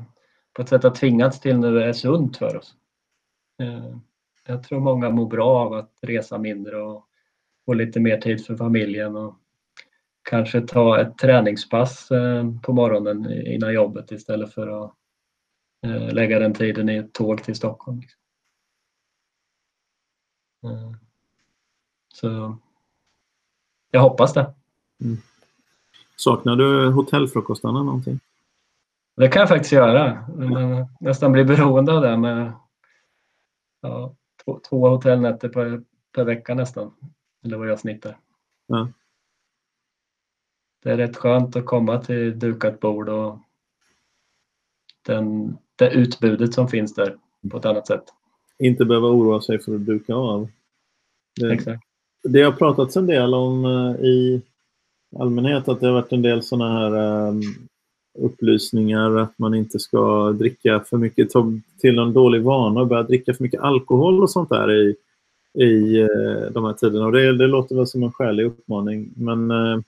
på 0.52 0.62
ett 0.62 0.68
sätt 0.68 0.82
har 0.82 0.90
tvingats 0.90 1.40
till 1.40 1.58
nu 1.58 1.82
är 1.82 1.92
sunt 1.92 2.36
för 2.36 2.56
oss. 2.56 2.74
Ehm, 3.62 4.00
jag 4.46 4.62
tror 4.62 4.80
många 4.80 5.10
mår 5.10 5.26
bra 5.26 5.58
av 5.58 5.72
att 5.72 5.98
resa 6.02 6.38
mindre 6.38 6.82
och 6.82 7.06
få 7.66 7.72
lite 7.74 8.00
mer 8.00 8.20
tid 8.20 8.46
för 8.46 8.56
familjen 8.56 9.16
och 9.16 9.36
kanske 10.30 10.60
ta 10.60 11.00
ett 11.00 11.18
träningspass 11.18 12.10
ehm, 12.10 12.60
på 12.60 12.72
morgonen 12.72 13.32
innan 13.46 13.74
jobbet 13.74 14.12
istället 14.12 14.54
för 14.54 14.84
att 14.84 14.94
eh, 15.86 16.12
lägga 16.12 16.38
den 16.38 16.54
tiden 16.54 16.88
i 16.88 16.96
ett 16.96 17.12
tåg 17.12 17.44
till 17.44 17.54
Stockholm. 17.54 18.00
Liksom. 18.00 18.18
Så 22.12 22.56
jag 23.90 24.00
hoppas 24.00 24.34
det. 24.34 24.54
Mm. 25.00 25.16
Saknar 26.16 26.56
du 26.56 26.90
hotellfrukostarna 26.90 27.82
någonting? 27.82 28.20
Det 29.16 29.28
kan 29.28 29.40
jag 29.40 29.48
faktiskt 29.48 29.72
göra. 29.72 30.26
Man 30.28 30.86
nästan 31.00 31.32
blir 31.32 31.44
beroende 31.44 31.92
av 31.92 32.02
det 32.02 32.16
med 32.16 32.52
ja, 33.80 34.14
två, 34.44 34.60
två 34.68 34.88
hotellnätter 34.88 35.48
per, 35.48 35.82
per 36.12 36.24
vecka 36.24 36.54
nästan. 36.54 36.94
Eller 37.44 37.56
vad 37.56 37.68
jag 37.68 37.80
snittar. 37.80 38.18
Ja. 38.66 38.88
Det 40.82 40.90
är 40.90 40.96
rätt 40.96 41.16
skönt 41.16 41.56
att 41.56 41.66
komma 41.66 41.98
till 41.98 42.38
dukat 42.38 42.80
bord 42.80 43.08
och 43.08 43.38
den, 45.02 45.58
det 45.76 45.90
utbudet 45.90 46.54
som 46.54 46.68
finns 46.68 46.94
där 46.94 47.16
på 47.50 47.56
ett 47.56 47.64
annat 47.64 47.86
sätt. 47.86 48.04
Inte 48.58 48.84
behöva 48.84 49.08
oroa 49.08 49.40
sig 49.40 49.58
för 49.62 49.74
att 49.74 49.86
duka 49.86 50.14
av. 50.14 50.48
Det, 51.40 51.52
Exakt 51.52 51.84
det 52.22 52.42
har 52.42 52.52
pratats 52.52 52.96
en 52.96 53.06
del 53.06 53.34
om 53.34 53.64
eh, 53.64 54.04
i 54.04 54.42
allmänhet 55.18 55.68
att 55.68 55.80
det 55.80 55.86
har 55.86 55.94
varit 55.94 56.12
en 56.12 56.22
del 56.22 56.42
sådana 56.42 56.78
här 56.78 57.28
um, 57.28 57.42
upplysningar 58.18 59.16
att 59.16 59.38
man 59.38 59.54
inte 59.54 59.78
ska 59.78 60.32
dricka 60.32 60.80
för 60.80 60.96
mycket, 60.96 61.30
ta 61.30 61.52
till 61.80 61.98
en 61.98 62.12
dålig 62.12 62.42
vana 62.42 62.80
och 62.80 62.86
börja 62.86 63.02
dricka 63.02 63.34
för 63.34 63.42
mycket 63.42 63.60
alkohol 63.60 64.22
och 64.22 64.30
sånt 64.30 64.48
där 64.48 64.72
i, 64.72 64.96
i 65.64 66.00
eh, 66.00 66.52
de 66.52 66.64
här 66.64 66.72
tiderna. 66.72 67.06
Och 67.06 67.12
det, 67.12 67.32
det 67.32 67.46
låter 67.46 67.76
väl 67.76 67.86
som 67.86 68.02
en 68.02 68.12
skälig 68.12 68.46
uppmaning. 68.46 69.12
Men 69.16 69.50
eh, 69.50 69.80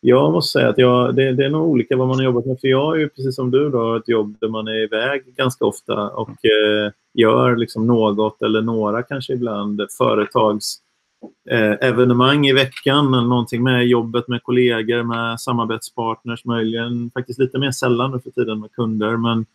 jag 0.00 0.32
måste 0.32 0.58
säga 0.58 0.68
att 0.68 0.78
jag, 0.78 1.14
det, 1.14 1.32
det, 1.32 1.44
är 1.44 1.50
nog 1.50 1.68
olika 1.68 1.96
vad 1.96 2.08
man 2.08 2.16
har 2.16 2.24
jobbat 2.24 2.46
med. 2.46 2.60
För 2.60 2.68
jag 2.68 2.96
är 2.96 3.00
ju 3.00 3.08
precis 3.08 3.36
som 3.36 3.50
du 3.50 3.70
då 3.70 3.96
ett 3.96 4.08
jobb 4.08 4.36
där 4.40 4.48
man 4.48 4.68
är 4.68 4.82
iväg 4.82 5.34
ganska 5.36 5.64
ofta 5.64 6.08
och 6.08 6.44
eh, 6.44 6.92
gör 7.14 7.56
liksom 7.56 7.86
något 7.86 8.42
eller 8.42 8.62
några 8.62 9.02
kanske 9.02 9.32
ibland 9.32 9.82
företags 9.98 10.78
eh, 11.50 11.88
evenemang 11.88 12.46
i 12.46 12.52
veckan 12.52 13.14
eller 13.14 13.28
någonting 13.28 13.62
med 13.62 13.86
jobbet 13.86 14.28
med 14.28 14.42
kollegor, 14.42 15.02
med 15.02 15.40
samarbetspartners 15.40 16.44
möjligen. 16.44 17.10
Faktiskt 17.14 17.38
lite 17.38 17.58
mer 17.58 17.70
sällan 17.70 18.10
nu 18.10 18.20
för 18.20 18.30
tiden 18.30 18.60
med 18.60 18.72
kunder. 18.72 19.16
Men 19.16 19.46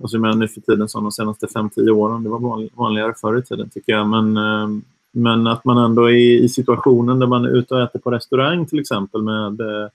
alltså, 0.00 0.18
och 0.18 0.32
så 0.32 0.34
nu 0.34 0.48
för 0.48 0.60
tiden 0.60 0.88
som 0.88 1.02
de 1.02 1.12
senaste 1.12 1.46
5-10 1.46 1.90
åren. 1.90 2.22
Det 2.22 2.28
var 2.28 2.76
vanligare 2.76 3.14
förr 3.20 3.38
i 3.38 3.42
tiden 3.42 3.68
tycker 3.68 3.92
jag. 3.92 4.08
Men, 4.08 4.36
eh, 4.36 4.68
men 5.12 5.46
att 5.46 5.64
man 5.64 5.78
ändå 5.78 6.10
är 6.10 6.14
i 6.14 6.48
situationen 6.48 7.18
där 7.18 7.26
man 7.26 7.44
är 7.44 7.56
ute 7.56 7.74
och 7.74 7.82
äter 7.82 7.98
på 7.98 8.10
restaurang 8.10 8.66
till 8.66 8.80
exempel 8.80 9.22
med, 9.22 9.60
eh, 9.60 9.88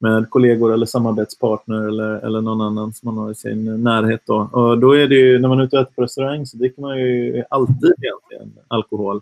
med 0.00 0.30
kollegor 0.30 0.72
eller 0.74 0.86
samarbetspartner 0.86 1.88
eller, 1.88 2.26
eller 2.26 2.40
någon 2.40 2.60
annan 2.60 2.92
som 2.92 3.14
man 3.14 3.24
har 3.24 3.30
i 3.30 3.34
sin 3.34 3.82
närhet. 3.82 4.22
Då. 4.26 4.48
Och 4.52 4.78
då 4.78 4.96
är 4.96 5.08
det 5.08 5.14
ju, 5.14 5.38
när 5.38 5.48
man 5.48 5.60
är 5.60 5.64
ute 5.64 5.76
och 5.76 5.82
äter 5.82 5.94
på 5.94 6.02
restaurang 6.02 6.46
så 6.46 6.56
dricker 6.56 6.82
man 6.82 6.98
ju 6.98 7.44
alltid 7.50 7.94
egentligen 8.02 8.64
alkohol 8.68 9.20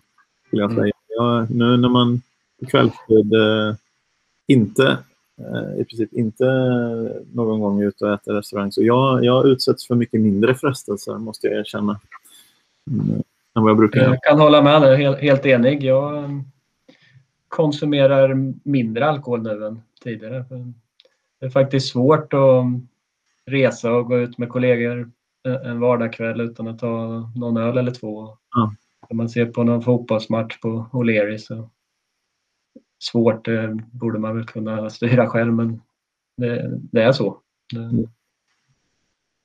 skulle 0.51 0.63
jag 0.63 0.71
mm. 0.71 0.83
säga. 0.83 0.93
Ja, 1.07 1.47
nu 1.49 1.77
när 1.77 1.89
man 1.89 2.21
på 2.59 2.65
kvällstid 2.65 3.33
eh, 3.33 3.75
inte 4.47 4.97
eh, 5.37 5.81
i 5.81 5.83
princip 5.83 6.13
inte 6.13 6.45
någon 7.33 7.59
gång 7.59 7.81
är 7.81 7.87
ute 7.87 8.05
och 8.05 8.13
äter 8.13 8.33
restaurang. 8.33 8.71
Så 8.71 8.83
jag, 8.83 9.23
jag 9.23 9.47
utsätts 9.47 9.87
för 9.87 9.95
mycket 9.95 10.21
mindre 10.21 10.55
frestelser, 10.55 11.17
måste 11.17 11.47
jag 11.47 11.59
erkänna. 11.59 11.99
Mm, 12.91 13.23
än 13.55 13.63
vad 13.63 13.69
jag 13.69 13.77
brukar 13.77 14.01
Jag 14.01 14.23
kan 14.23 14.39
hålla 14.39 14.61
med 14.61 14.81
dig, 14.81 14.97
helt, 14.97 15.17
helt 15.17 15.45
enig. 15.45 15.83
Jag 15.83 16.29
konsumerar 17.47 18.53
mindre 18.63 19.05
alkohol 19.05 19.41
nu 19.43 19.65
än 19.65 19.81
tidigare. 20.03 20.45
Det 21.39 21.45
är 21.45 21.49
faktiskt 21.49 21.91
svårt 21.91 22.33
att 22.33 22.65
resa 23.45 23.91
och 23.91 24.05
gå 24.05 24.17
ut 24.17 24.37
med 24.37 24.49
kollegor 24.49 25.11
en 25.43 25.79
vardagskväll 25.79 26.41
utan 26.41 26.67
att 26.67 26.79
ta 26.79 27.29
någon 27.35 27.57
öl 27.57 27.77
eller 27.77 27.91
två. 27.91 28.37
Ja. 28.55 28.73
Om 29.09 29.17
man 29.17 29.29
ser 29.29 29.45
på 29.45 29.63
någon 29.63 29.81
fotbollsmatch 29.81 30.59
på 30.59 30.85
O'Leary 30.91 31.37
så 31.37 31.69
svårt, 32.99 33.45
det 33.45 33.79
borde 33.91 34.19
man 34.19 34.35
väl 34.35 34.45
kunna 34.45 34.89
styra 34.89 35.27
själv 35.27 35.53
men 35.53 35.81
det, 36.37 36.79
det 36.91 37.03
är 37.03 37.11
så. 37.11 37.37
Det... 37.73 38.07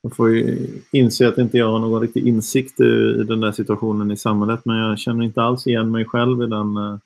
Jag 0.03 0.17
får 0.17 0.31
ju 0.31 0.69
inse 0.93 1.29
att 1.29 1.39
inte 1.39 1.59
jag 1.59 1.73
har 1.73 1.79
någon 1.79 2.01
riktig 2.01 2.27
insikt 2.27 2.81
i 2.81 3.25
den 3.29 3.41
där 3.41 3.53
situationen 3.53 4.11
i 4.11 4.17
samhället 4.17 4.61
men 4.65 4.77
jag 4.77 4.99
känner 4.99 5.25
inte 5.25 5.43
alls 5.43 5.67
igen 5.67 5.91
mig 5.91 6.05
själv 6.05 6.43
i 6.43 6.47
den, 6.47 6.99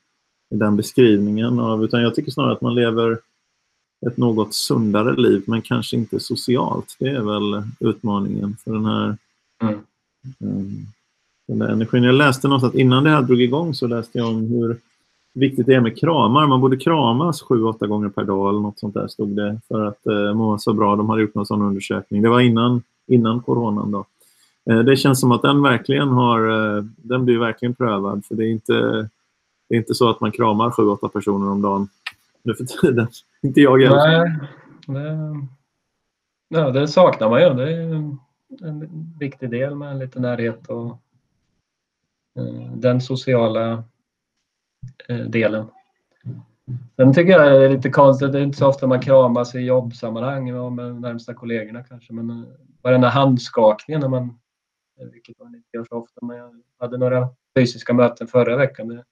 i 0.50 0.56
den 0.56 0.76
beskrivningen. 0.76 1.58
Av, 1.58 1.84
utan 1.84 2.02
jag 2.02 2.14
tycker 2.14 2.30
snarare 2.30 2.52
att 2.52 2.60
man 2.60 2.74
lever 2.74 3.18
ett 4.06 4.16
något 4.16 4.54
sundare 4.54 5.16
liv 5.16 5.42
men 5.46 5.62
kanske 5.62 5.96
inte 5.96 6.20
socialt. 6.20 6.96
Det 6.98 7.08
är 7.08 7.20
väl 7.20 7.62
utmaningen 7.80 8.56
för 8.64 8.72
den 8.72 8.84
här 8.84 9.16
mm. 9.62 9.80
um, 10.38 10.86
den 11.50 11.58
där 11.58 11.68
energin. 11.68 12.04
Jag 12.04 12.14
läste 12.14 12.48
någonstans, 12.48 12.74
innan 12.74 13.04
det 13.04 13.10
här 13.10 13.22
drog 13.22 13.42
igång 13.42 13.74
så 13.74 13.86
läste 13.86 14.18
jag 14.18 14.28
om 14.28 14.46
hur 14.46 14.76
viktigt 15.34 15.66
det 15.66 15.74
är 15.74 15.80
med 15.80 15.98
kramar. 15.98 16.46
Man 16.46 16.60
borde 16.60 16.76
kramas 16.76 17.42
sju, 17.42 17.64
åtta 17.64 17.86
gånger 17.86 18.08
per 18.08 18.24
dag 18.24 18.48
eller 18.48 18.60
något 18.60 18.78
sånt 18.78 18.94
där 18.94 19.08
stod 19.08 19.36
det 19.36 19.60
för 19.68 19.84
att 19.84 20.06
eh, 20.06 20.34
må 20.34 20.58
så 20.58 20.72
bra. 20.72 20.96
De 20.96 21.08
hade 21.08 21.22
gjort 21.22 21.34
någon 21.34 21.46
sån 21.46 21.62
undersökning. 21.62 22.22
Det 22.22 22.28
var 22.28 22.40
innan, 22.40 22.82
innan 23.06 23.40
coronan 23.40 23.90
då. 23.90 24.06
Eh, 24.70 24.78
det 24.78 24.96
känns 24.96 25.20
som 25.20 25.32
att 25.32 25.42
den 25.42 25.62
verkligen 25.62 26.08
har, 26.08 26.48
eh, 26.76 26.84
den 26.96 27.24
blir 27.24 27.38
verkligen 27.38 27.74
prövad 27.74 28.24
för 28.24 28.34
det 28.34 28.44
är 28.44 28.50
inte, 28.50 28.72
det 29.68 29.74
är 29.74 29.78
inte 29.78 29.94
så 29.94 30.10
att 30.10 30.20
man 30.20 30.32
kramar 30.32 30.70
sju, 30.70 30.82
åtta 30.82 31.08
personer 31.08 31.50
om 31.50 31.62
dagen 31.62 31.88
nu 32.42 32.54
för 32.54 32.64
tiden. 32.64 33.08
inte 33.42 33.60
jag 33.60 33.82
heller. 33.82 34.48
Nej, 34.86 35.00
det, 36.48 36.58
ja, 36.58 36.70
det 36.70 36.88
saknar 36.88 37.30
man 37.30 37.42
ju. 37.42 37.48
Det 37.48 37.72
är 37.72 37.80
en 38.62 38.88
viktig 39.20 39.50
del 39.50 39.74
med 39.74 39.98
lite 39.98 40.20
närhet 40.20 40.66
och 40.66 40.98
den 42.74 43.00
sociala 43.00 43.84
eh, 45.08 45.16
delen. 45.18 45.66
Sen 46.96 47.14
tycker 47.14 47.32
jag 47.32 47.52
det 47.52 47.64
är 47.64 47.68
lite 47.68 47.90
konstigt, 47.90 48.32
det 48.32 48.38
är 48.38 48.42
inte 48.42 48.58
så 48.58 48.68
ofta 48.68 48.86
man 48.86 49.00
kramas 49.00 49.54
i 49.54 49.60
jobbsammanhang 49.60 50.74
med 50.74 51.00
närmsta 51.00 51.34
kollegorna 51.34 51.82
kanske, 51.82 52.12
men 52.12 52.30
eh, 52.84 53.00
här 53.00 53.10
handskakningen 53.10 54.00
när 54.00 54.08
man, 54.08 54.38
vilket 55.12 55.38
man 55.38 55.54
inte 55.54 55.68
gör 55.72 55.84
så 55.84 55.96
ofta, 55.96 56.26
men 56.26 56.36
jag 56.36 56.50
hade 56.78 56.98
några 56.98 57.28
fysiska 57.58 57.94
möten 57.94 58.26
förra 58.26 58.56
veckan. 58.56 58.88
Det 58.88 58.94
är 58.94 59.04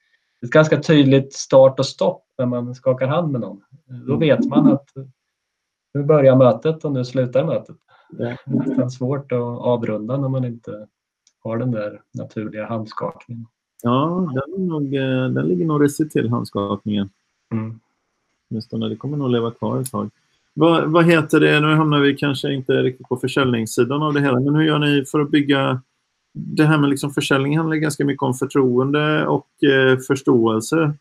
ett 0.43 0.51
ganska 0.51 0.81
tydligt 0.81 1.33
start 1.33 1.79
och 1.79 1.87
stopp 1.87 2.25
när 2.39 2.47
man 2.47 2.75
skakar 2.75 3.07
hand 3.07 3.33
med 3.33 3.41
någon. 3.41 3.63
Då 4.07 4.17
vet 4.17 4.45
man 4.45 4.73
att 4.73 4.89
nu 5.95 6.05
börjar 6.05 6.37
mötet 6.37 6.85
och 6.85 6.93
nu 6.93 7.05
slutar 7.05 7.45
mötet. 7.45 7.77
Det 8.11 8.25
är 8.25 8.39
nästan 8.45 8.91
svårt 8.91 9.33
att 9.33 9.41
avrunda 9.41 10.17
när 10.17 10.29
man 10.29 10.45
inte 10.45 10.87
har 11.45 11.59
den 11.59 11.71
där 11.71 12.01
naturliga 12.15 12.67
handskakningen. 12.67 13.47
Ja, 13.83 14.33
den, 14.35 14.67
nog, 14.67 14.95
eh, 14.95 15.29
den 15.29 15.49
ligger 15.49 15.67
nog 15.67 15.85
risigt 15.85 16.13
till, 16.13 16.29
handskakningen. 16.29 17.11
Mm. 17.53 17.81
Åtminstone, 18.51 18.89
det 18.89 18.97
kommer 18.97 19.17
nog 19.17 19.31
leva 19.31 19.51
kvar 19.51 19.81
ett 19.81 19.91
tag. 19.91 20.11
Vad, 20.55 20.91
vad 20.91 21.05
heter 21.05 21.41
det, 21.41 21.61
nu 21.61 21.75
hamnar 21.75 22.01
vi 22.01 22.17
kanske 22.17 22.53
inte 22.53 22.73
riktigt 22.73 23.09
på 23.09 23.17
försäljningssidan 23.17 24.03
av 24.03 24.15
det 24.15 24.21
hela, 24.21 24.41
men 24.41 24.55
hur 24.55 24.63
gör 24.63 24.79
ni 24.79 25.05
för 25.05 25.21
att 25.21 25.31
bygga 25.31 25.81
det 26.35 26.65
här 26.65 26.79
med 26.79 26.91
liksom 26.91 27.11
försäljning 27.11 27.59
handlar 27.59 27.77
ganska 27.77 28.05
mycket 28.05 28.23
om 28.23 28.35
förtroende 28.35 29.27
och 29.27 29.65
eh, 29.65 29.99
förståelse. 29.99 30.93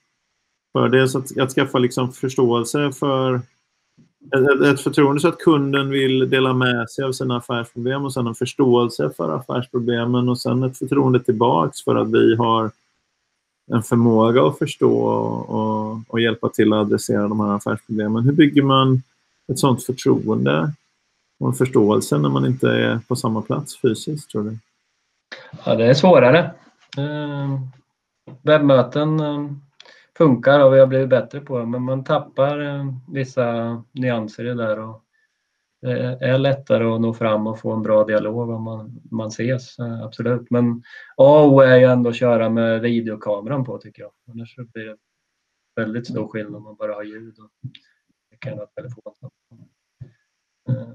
För 0.73 0.89
dels 0.89 1.15
att, 1.15 1.38
att 1.38 1.52
skaffa 1.52 1.80
liksom 1.80 2.12
förståelse 2.12 2.91
för 2.91 3.41
ett, 4.34 4.62
ett 4.62 4.82
förtroende 4.82 5.21
så 5.21 5.27
att 5.27 5.38
kunden 5.38 5.89
vill 5.89 6.30
dela 6.30 6.53
med 6.53 6.89
sig 6.89 7.06
av 7.06 7.12
sina 7.12 7.38
affärsproblem 7.38 8.06
och 8.06 8.13
sen 8.13 8.27
en 8.27 8.36
förståelse 8.36 9.10
för 9.17 9.36
affärsproblemen 9.36 10.30
och 10.30 10.39
sen 10.39 10.63
ett 10.63 10.77
förtroende 10.77 11.19
tillbaks 11.19 11.84
för 11.84 11.95
att 11.95 12.12
vi 12.12 12.36
har 12.36 12.71
en 13.71 13.84
förmåga 13.84 14.43
att 14.43 14.58
förstå 14.58 14.97
och, 14.97 15.49
och, 15.49 15.99
och 16.08 16.21
hjälpa 16.21 16.49
till 16.49 16.73
att 16.73 16.80
adressera 16.80 17.27
de 17.27 17.39
här 17.39 17.56
affärsproblemen. 17.56 18.23
Hur 18.23 18.32
bygger 18.32 18.63
man 18.63 19.01
ett 19.47 19.60
sådant 19.60 19.84
förtroende 19.84 20.71
och 21.39 21.47
en 21.47 21.53
förståelse 21.53 22.17
när 22.17 22.30
man 22.30 22.45
inte 22.45 22.69
är 22.69 22.99
på 23.08 23.15
samma 23.15 23.41
plats 23.41 23.82
fysiskt, 23.82 24.32
tror 24.32 24.43
du? 24.43 24.58
Ja, 25.65 25.75
det 25.75 25.86
är 25.86 25.93
svårare. 25.93 26.51
Eh, 26.97 27.60
webbmöten 28.41 29.19
eh, 29.19 29.51
funkar 30.17 30.65
och 30.65 30.73
vi 30.73 30.80
har 30.80 30.88
blivit 30.88 31.10
bättre 31.10 31.39
på 31.39 31.60
det, 31.60 31.65
men 31.65 31.84
man 31.84 32.03
tappar 32.03 32.60
eh, 32.60 32.86
vissa 33.08 33.84
nyanser 33.91 34.45
i 34.45 34.47
det 34.47 34.56
där. 34.56 34.80
Och 34.80 35.03
det 35.82 36.17
är 36.21 36.38
lättare 36.38 36.84
att 36.84 37.01
nå 37.01 37.13
fram 37.13 37.47
och 37.47 37.60
få 37.60 37.71
en 37.71 37.82
bra 37.82 38.03
dialog 38.03 38.49
om 38.49 38.63
man, 38.63 39.01
man 39.12 39.27
ses, 39.27 39.80
eh, 39.80 40.03
absolut. 40.03 40.51
Men 40.51 40.84
A 41.17 41.43
och 41.43 41.53
O 41.53 41.60
är 41.60 41.77
ju 41.77 41.86
ändå 41.86 42.10
att 42.10 42.15
köra 42.15 42.49
med 42.49 42.82
videokameran 42.82 43.65
på 43.65 43.77
tycker 43.77 44.01
jag. 44.01 44.12
Annars 44.30 44.56
blir 44.56 44.86
det 44.86 44.97
väldigt 45.75 46.08
stor 46.08 46.27
skillnad 46.27 46.56
om 46.56 46.63
man 46.63 46.75
bara 46.75 46.93
har 46.93 47.03
ljud 47.03 47.36
och 47.39 47.51
kan 48.39 48.58
ha 48.58 48.65
telefon. 48.65 49.13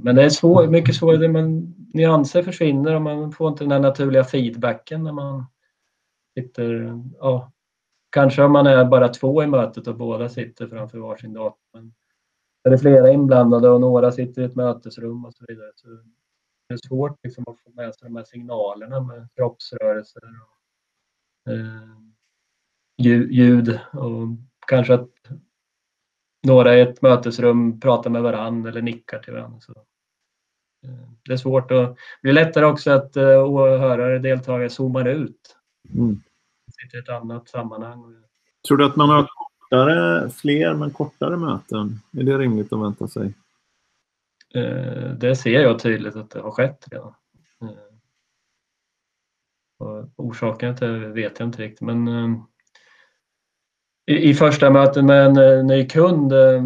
Men 0.00 0.16
det 0.16 0.24
är 0.24 0.28
svår, 0.28 0.66
mycket 0.66 0.94
svårare, 0.94 1.28
men 1.28 1.74
nyanser 1.94 2.42
försvinner 2.42 2.94
och 2.94 3.02
man 3.02 3.32
får 3.32 3.48
inte 3.48 3.64
den 3.64 3.70
här 3.70 3.80
naturliga 3.80 4.24
feedbacken 4.24 5.04
när 5.04 5.12
man 5.12 5.46
sitter, 6.38 7.00
ja, 7.18 7.51
kanske 8.12 8.42
om 8.42 8.52
man 8.52 8.66
är 8.66 8.84
bara 8.84 9.08
två 9.08 9.42
i 9.42 9.46
mötet 9.46 9.86
och 9.86 9.96
båda 9.96 10.28
sitter 10.28 10.66
framför 10.66 10.98
varsin 10.98 11.32
dator. 11.32 11.58
Men 11.72 11.94
är 12.64 12.70
det 12.70 12.78
flera 12.78 13.10
inblandade 13.10 13.68
och 13.68 13.80
några 13.80 14.12
sitter 14.12 14.42
i 14.42 14.44
ett 14.44 14.56
mötesrum 14.56 15.24
och 15.24 15.34
så 15.34 15.44
vidare 15.48 15.70
så 15.74 15.88
det 16.68 16.74
är 16.74 16.88
svårt 16.88 17.18
liksom 17.22 17.44
att 17.46 17.60
få 17.60 17.70
med 17.70 17.94
sig 17.94 18.08
de 18.08 18.16
här 18.16 18.24
signalerna 18.24 19.00
med 19.00 19.28
kroppsrörelser 19.36 20.22
och 20.24 21.52
eh, 21.52 21.98
ljud 23.30 23.80
och 23.92 24.28
kanske 24.66 24.94
att 24.94 25.10
några 26.46 26.76
i 26.76 26.80
ett 26.80 27.02
mötesrum 27.02 27.80
pratar 27.80 28.10
med 28.10 28.22
varandra 28.22 28.70
eller 28.70 28.82
nickar 28.82 29.18
till 29.18 29.32
varandra. 29.32 29.60
Så, 29.60 29.72
eh, 30.86 31.08
det 31.24 31.32
är 31.32 31.36
svårt 31.36 31.70
och 31.70 31.82
det 31.82 31.96
blir 32.22 32.32
lättare 32.32 32.64
också 32.64 32.90
att 32.90 33.16
eh, 33.16 33.44
åhörare, 33.44 34.18
deltagare 34.18 34.70
zoomar 34.70 35.08
ut. 35.08 35.56
Mm. 35.94 36.22
Sitter 36.82 36.98
i 36.98 37.00
ett 37.00 37.08
annat 37.08 37.48
sammanhang. 37.48 38.24
Tror 38.68 38.76
du 38.78 38.84
att 38.84 38.96
man 38.96 39.08
har 39.08 39.28
kortare, 39.34 40.30
fler 40.30 40.74
men 40.74 40.90
kortare 40.90 41.36
möten? 41.36 42.00
Är 42.12 42.22
det 42.22 42.38
rimligt 42.38 42.72
att 42.72 42.82
vänta 42.82 43.08
sig? 43.08 43.34
Uh, 44.56 45.12
det 45.12 45.36
ser 45.36 45.60
jag 45.60 45.78
tydligt 45.78 46.16
att 46.16 46.30
det 46.30 46.40
har 46.40 46.50
skett 46.50 46.84
redan. 46.90 47.14
Och 49.78 50.08
orsaken 50.16 50.76
till 50.76 50.86
det 50.86 51.08
vet 51.08 51.38
jag 51.38 51.48
inte 51.48 51.62
riktigt 51.62 51.80
men 51.80 52.08
i, 54.06 54.30
i 54.30 54.34
första 54.34 54.70
mötet 54.70 55.04
med 55.04 55.26
en 55.26 55.38
uh, 55.38 55.64
ny 55.64 55.86
kund, 55.86 56.32
uh, 56.32 56.62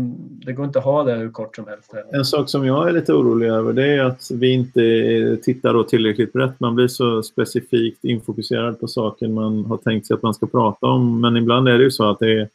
det 0.46 0.52
går 0.52 0.66
inte 0.66 0.78
att 0.78 0.84
ha 0.84 1.04
det 1.04 1.14
hur 1.14 1.30
kort 1.30 1.56
som 1.56 1.66
helst. 1.66 1.94
En 2.12 2.24
sak 2.24 2.50
som 2.50 2.66
jag 2.66 2.88
är 2.88 2.92
lite 2.92 3.12
orolig 3.12 3.48
över 3.48 3.72
det 3.72 3.86
är 3.86 4.04
att 4.04 4.30
vi 4.30 4.52
inte 4.52 5.36
tittar 5.42 5.74
då 5.74 5.82
tillräckligt 5.82 6.32
brett. 6.32 6.60
Man 6.60 6.74
blir 6.74 6.88
så 6.88 7.22
specifikt 7.22 8.04
infokuserad 8.04 8.80
på 8.80 8.88
saker 8.88 9.28
man 9.28 9.64
har 9.64 9.76
tänkt 9.76 10.06
sig 10.06 10.14
att 10.14 10.22
man 10.22 10.34
ska 10.34 10.46
prata 10.46 10.86
om. 10.86 11.20
Men 11.20 11.36
ibland 11.36 11.68
är 11.68 11.78
det 11.78 11.84
ju 11.84 11.90
så 11.90 12.10
att 12.10 12.18
det 12.18 12.40
är, 12.40 12.48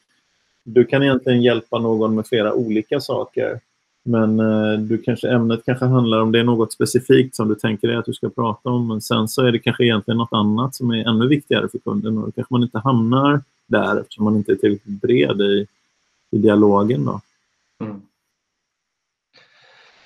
du 0.63 0.85
kan 0.85 1.03
egentligen 1.03 1.41
hjälpa 1.41 1.79
någon 1.79 2.15
med 2.15 2.27
flera 2.27 2.53
olika 2.53 2.99
saker. 2.99 3.59
Men 4.03 4.39
eh, 4.39 4.79
du 4.79 4.97
kanske, 4.97 5.29
ämnet 5.29 5.65
kanske 5.65 5.85
handlar 5.85 6.21
om 6.21 6.31
det 6.31 6.39
är 6.39 6.43
något 6.43 6.73
specifikt 6.73 7.35
som 7.35 7.47
du 7.47 7.55
tänker 7.55 7.87
dig 7.87 7.97
att 7.97 8.05
du 8.05 8.13
ska 8.13 8.29
prata 8.29 8.69
om. 8.69 8.87
Men 8.87 9.01
sen 9.01 9.27
så 9.27 9.45
är 9.45 9.51
det 9.51 9.59
kanske 9.59 9.83
egentligen 9.83 10.17
något 10.17 10.33
annat 10.33 10.75
som 10.75 10.91
är 10.91 11.07
ännu 11.07 11.27
viktigare 11.27 11.67
för 11.67 11.77
kunden. 11.77 12.17
Och 12.17 12.25
då 12.25 12.31
kanske 12.31 12.53
man 12.53 12.63
inte 12.63 12.79
hamnar 12.79 13.41
där 13.71 14.01
eftersom 14.01 14.25
man 14.25 14.35
inte 14.35 14.51
är 14.51 14.55
tillräckligt 14.55 15.01
bred 15.01 15.41
i, 15.41 15.67
i 16.31 16.37
dialogen. 16.37 17.05
Då. 17.05 17.21
Mm. 17.83 18.01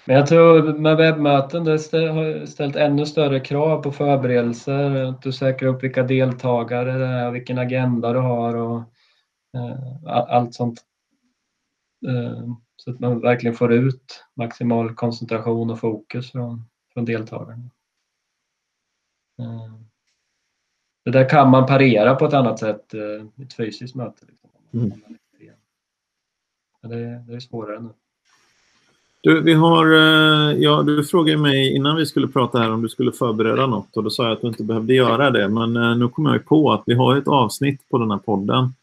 Men 0.08 0.16
jag 0.16 0.28
tror 0.28 0.74
med 0.74 0.98
webbmöten 0.98 1.64
det 1.64 1.72
har 1.72 2.46
ställt 2.46 2.76
ännu 2.76 3.06
större 3.06 3.40
krav 3.40 3.84
på 3.84 3.92
förberedelser. 3.92 4.96
Att 4.96 5.22
du 5.22 5.32
säkrar 5.32 5.70
upp 5.70 5.84
vilka 5.84 6.04
deltagare 6.04 6.98
det 6.98 7.06
är, 7.06 7.32
vilken 7.32 7.58
agenda 7.58 8.14
du 8.14 8.20
har 8.20 8.56
och 8.56 8.80
eh, 9.58 10.04
allt 10.06 10.54
sånt. 10.54 10.82
Eh, 12.08 12.50
så 12.76 12.92
att 12.92 13.00
man 13.00 13.20
verkligen 13.20 13.56
får 13.56 13.74
ut 13.74 14.24
maximal 14.36 14.96
koncentration 14.96 15.72
och 15.72 15.80
fokus 15.80 16.32
från, 16.32 16.66
från 16.94 17.06
deltagarna. 17.06 17.70
Eh, 19.40 19.74
det 21.06 21.12
där 21.12 21.30
kan 21.30 21.50
man 21.50 21.66
parera 21.66 22.16
på 22.16 22.26
ett 22.26 22.34
annat 22.34 22.60
sätt 22.60 22.94
i 22.94 22.98
eh, 22.98 23.46
ett 23.46 23.54
fysiskt 23.54 23.96
möte. 23.96 24.26
Liksom. 24.28 24.50
Mm. 24.74 25.02
Men 26.82 26.92
det, 26.92 27.24
det 27.28 27.36
är 27.36 27.40
svårare 27.40 27.80
nu. 27.80 27.90
Du, 29.22 29.42
vi 29.42 29.54
har, 29.54 29.94
eh, 29.94 30.58
ja, 30.58 30.84
du 30.84 31.04
frågade 31.04 31.38
mig 31.38 31.76
innan 31.76 31.96
vi 31.96 32.06
skulle 32.06 32.28
prata 32.28 32.60
här 32.60 32.72
om 32.72 32.82
du 32.82 32.90
skulle 32.90 33.12
förbereda 33.12 33.68
något 33.68 33.98
och 33.98 34.04
då 34.04 34.10
sa 34.10 34.24
jag 34.24 34.34
att 34.34 34.42
du 34.42 34.48
inte 34.48 34.64
behövde 34.64 34.94
göra 34.94 35.32
det. 35.32 35.48
Men 35.48 35.78
eh, 35.78 35.98
nu 35.98 36.08
kommer 36.08 36.32
jag 36.32 36.46
på 36.46 36.72
att 36.72 36.84
vi 36.86 36.94
har 36.94 37.16
ett 37.16 37.28
avsnitt 37.28 37.90
på 37.90 37.98
den 37.98 38.12
här 38.12 38.18
podden 38.18 38.74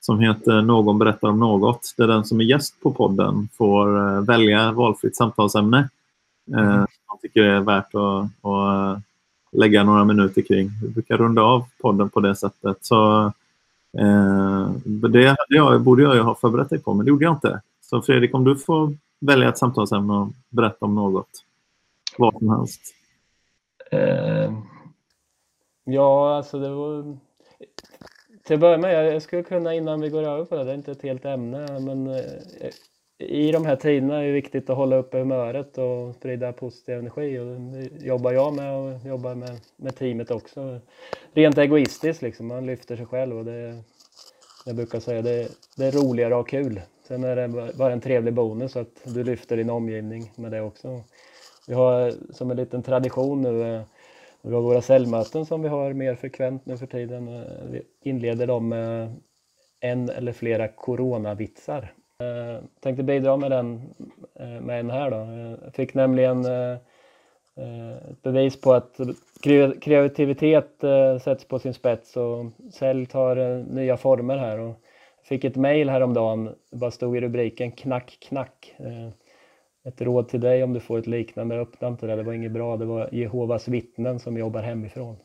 som 0.00 0.20
heter 0.20 0.62
Någon 0.62 0.98
berättar 0.98 1.28
om 1.28 1.40
något. 1.40 1.94
Där 1.96 2.06
den 2.06 2.24
som 2.24 2.40
är 2.40 2.44
gäst 2.44 2.80
på 2.82 2.92
podden 2.92 3.48
får 3.56 4.20
välja 4.20 4.72
valfritt 4.72 5.16
samtalsämne. 5.16 5.88
Mm. 6.52 6.76
Man 6.78 7.18
tycker 7.22 7.42
det 7.42 7.50
är 7.50 7.60
värt 7.60 7.94
att, 7.94 8.50
att 8.50 9.02
lägga 9.52 9.84
några 9.84 10.04
minuter 10.04 10.42
kring. 10.42 10.70
Vi 10.82 10.88
brukar 10.88 11.16
runda 11.16 11.42
av 11.42 11.64
podden 11.80 12.10
på 12.10 12.20
det 12.20 12.36
sättet. 12.36 12.76
Så, 12.80 13.32
eh, 13.98 14.70
det 14.84 15.36
jag, 15.48 15.80
borde 15.80 16.02
jag 16.02 16.14
ju 16.14 16.20
ha 16.20 16.34
förberett 16.34 16.70
dig 16.70 16.78
på, 16.78 16.94
men 16.94 17.06
det 17.06 17.10
gjorde 17.10 17.24
jag 17.24 17.34
inte. 17.34 17.60
Så 17.80 18.02
Fredrik, 18.02 18.34
om 18.34 18.44
du 18.44 18.56
får 18.56 18.94
välja 19.20 19.48
ett 19.48 19.58
samtalsämne 19.58 20.12
och 20.12 20.28
berätta 20.48 20.84
om 20.84 20.94
något. 20.94 21.30
Vad 22.18 22.38
som 22.38 22.50
helst. 22.50 22.80
Eh, 23.90 24.52
ja, 25.84 26.36
alltså 26.36 26.58
det 26.58 26.68
var... 26.68 27.16
Till 28.44 28.54
att 28.54 28.60
börja 28.60 28.78
med, 28.78 29.14
jag 29.14 29.22
skulle 29.22 29.42
kunna 29.42 29.74
innan 29.74 30.00
vi 30.00 30.08
går 30.08 30.22
över 30.22 30.44
på 30.44 30.56
det, 30.56 30.64
det 30.64 30.70
är 30.70 30.74
inte 30.74 30.92
ett 30.92 31.02
helt 31.02 31.24
ämne, 31.24 31.80
men 31.80 32.06
eh, 32.06 32.70
i 33.18 33.52
de 33.52 33.66
här 33.66 33.76
tiderna 33.76 34.22
är 34.22 34.26
det 34.26 34.32
viktigt 34.32 34.70
att 34.70 34.76
hålla 34.76 34.96
uppe 34.96 35.18
humöret 35.18 35.78
och 35.78 36.14
sprida 36.14 36.52
positiv 36.52 36.98
energi. 36.98 37.38
Och 37.38 37.46
det 37.46 38.06
jobbar 38.06 38.32
jag 38.32 38.54
med 38.54 38.76
och 38.76 39.06
jobbar 39.06 39.34
med, 39.34 39.60
med 39.76 39.96
teamet 39.96 40.30
också. 40.30 40.80
Rent 41.32 41.58
egoistiskt 41.58 42.22
liksom, 42.22 42.46
man 42.46 42.66
lyfter 42.66 42.96
sig 42.96 43.06
själv 43.06 43.38
och 43.38 43.44
det 43.44 43.82
jag 44.66 44.76
brukar 44.76 45.00
säga 45.00 45.22
det, 45.22 45.48
det 45.76 45.84
är 45.84 45.92
roligare 45.92 46.34
att 46.34 46.38
ha 46.38 46.44
kul. 46.44 46.80
Sen 47.08 47.24
är 47.24 47.36
det 47.36 47.72
bara 47.74 47.92
en 47.92 48.00
trevlig 48.00 48.34
bonus 48.34 48.76
att 48.76 49.00
du 49.04 49.24
lyfter 49.24 49.56
din 49.56 49.70
omgivning 49.70 50.32
med 50.36 50.52
det 50.52 50.60
också. 50.60 51.02
Vi 51.68 51.74
har 51.74 52.12
som 52.32 52.50
en 52.50 52.56
liten 52.56 52.82
tradition 52.82 53.42
nu, 53.42 53.74
eh, 53.74 53.82
vi 54.42 54.54
har 54.54 54.62
våra 54.62 54.82
säljmöten 54.82 55.46
som 55.46 55.62
vi 55.62 55.68
har 55.68 55.92
mer 55.92 56.14
frekvent 56.14 56.66
nu 56.66 56.76
för 56.76 56.86
tiden. 56.86 57.28
Eh, 57.28 57.42
vi 57.70 57.82
inleder 58.02 58.46
dem 58.46 58.68
med 58.68 59.14
en 59.80 60.10
eller 60.10 60.32
flera 60.32 60.68
coronavitsar 60.68 61.94
Eh, 62.22 62.62
tänkte 62.80 63.02
bidra 63.02 63.36
med 63.36 63.50
den 63.50 63.94
eh, 64.34 64.60
med 64.60 64.80
en 64.80 64.90
här 64.90 65.10
då. 65.10 65.16
Eh, 65.16 65.64
jag 65.64 65.74
fick 65.74 65.94
nämligen 65.94 66.44
eh, 66.44 66.76
eh, 67.56 67.96
ett 68.10 68.22
bevis 68.22 68.60
på 68.60 68.72
att 68.72 69.00
kreativitet 69.80 70.84
sätts 71.22 71.44
på 71.44 71.58
sin 71.58 71.74
spets 71.74 72.16
och 72.16 72.46
sälj 72.72 73.06
tar 73.06 73.64
nya 73.74 73.96
former 73.96 74.36
här. 74.36 74.58
Och 74.58 74.74
fick 75.22 75.44
ett 75.44 75.56
mejl 75.56 75.88
häromdagen, 75.88 76.44
det 76.70 76.76
bara 76.76 76.90
stod 76.90 77.16
i 77.16 77.20
rubriken 77.20 77.72
knack 77.72 78.18
knack. 78.20 78.74
Ett 79.84 80.00
råd 80.00 80.28
till 80.28 80.40
dig 80.40 80.64
om 80.64 80.72
du 80.72 80.80
får 80.80 80.98
ett 80.98 81.06
liknande, 81.06 81.60
öppna 81.60 81.88
inte 81.88 82.06
det, 82.06 82.16
det 82.16 82.22
var 82.22 82.32
inget 82.32 82.52
bra. 82.52 82.76
Det 82.76 82.84
var 82.84 83.08
Jehovas 83.12 83.68
vittnen 83.68 84.18
som 84.18 84.36
jobbar 84.36 84.62
hemifrån. 84.62 85.16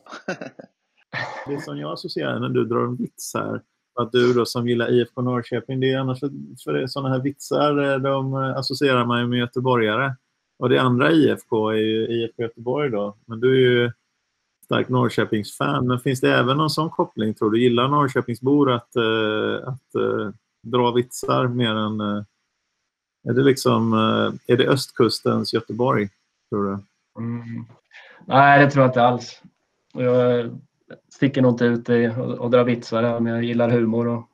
Det 1.46 1.60
som 1.60 1.78
jag 1.78 1.92
associerar 1.92 2.40
när 2.40 2.48
du 2.48 2.64
drar 2.64 2.84
en 2.84 2.96
vits 2.96 3.34
här, 3.34 3.60
att 3.94 4.12
du 4.12 4.32
då 4.32 4.46
som 4.46 4.68
gillar 4.68 4.92
IFK 4.92 5.22
Norrköping, 5.22 5.80
det 5.80 5.92
är 5.92 5.98
annars 5.98 6.20
för, 6.20 6.30
för 6.64 6.86
sådana 6.86 7.08
här 7.08 7.22
vitsar 7.22 7.92
eh, 7.92 7.98
de 7.98 8.34
eh, 8.34 8.56
associerar 8.56 9.04
man 9.04 9.20
ju 9.20 9.26
med 9.26 9.38
göteborgare. 9.38 10.14
Och 10.58 10.68
det 10.68 10.78
andra 10.78 11.12
IFK 11.12 11.70
är 11.70 11.76
ju 11.76 12.06
IFK 12.06 12.42
Göteborg 12.42 12.90
då. 12.90 13.16
Men 13.26 13.40
du 13.40 13.52
är 13.52 13.70
ju 13.70 13.92
stark 14.64 14.88
Norrköpingsfan, 14.88 15.86
men 15.86 16.00
finns 16.00 16.20
det 16.20 16.34
även 16.34 16.56
någon 16.56 16.70
sån 16.70 16.90
koppling 16.90 17.34
tror 17.34 17.50
du? 17.50 17.62
Gillar 17.62 17.88
Norrköpingsbor 17.88 18.72
att, 18.72 18.96
uh, 18.96 19.68
att 19.68 20.00
uh, 20.00 20.30
dra 20.62 20.90
vitsar 20.90 21.48
mer 21.48 21.74
än... 21.74 22.00
Uh, 22.00 22.22
är 23.28 23.32
det 23.32 23.42
liksom... 23.42 23.92
är 24.46 24.56
det 24.56 24.68
östkustens 24.68 25.54
Göteborg, 25.54 26.08
tror 26.50 26.64
du? 26.64 26.78
Mm. 27.22 27.64
Nej, 28.26 28.64
det 28.64 28.70
tror 28.70 28.82
jag 28.82 28.90
inte 28.90 29.02
alls. 29.02 29.42
Jag 29.92 30.60
sticker 31.14 31.42
nog 31.42 31.52
inte 31.52 31.64
ut 31.64 31.88
i 31.88 32.08
och, 32.08 32.38
och 32.38 32.50
drar 32.50 32.64
vitsar, 32.64 33.20
men 33.20 33.34
jag 33.34 33.44
gillar 33.44 33.70
humor 33.70 34.08
och 34.08 34.28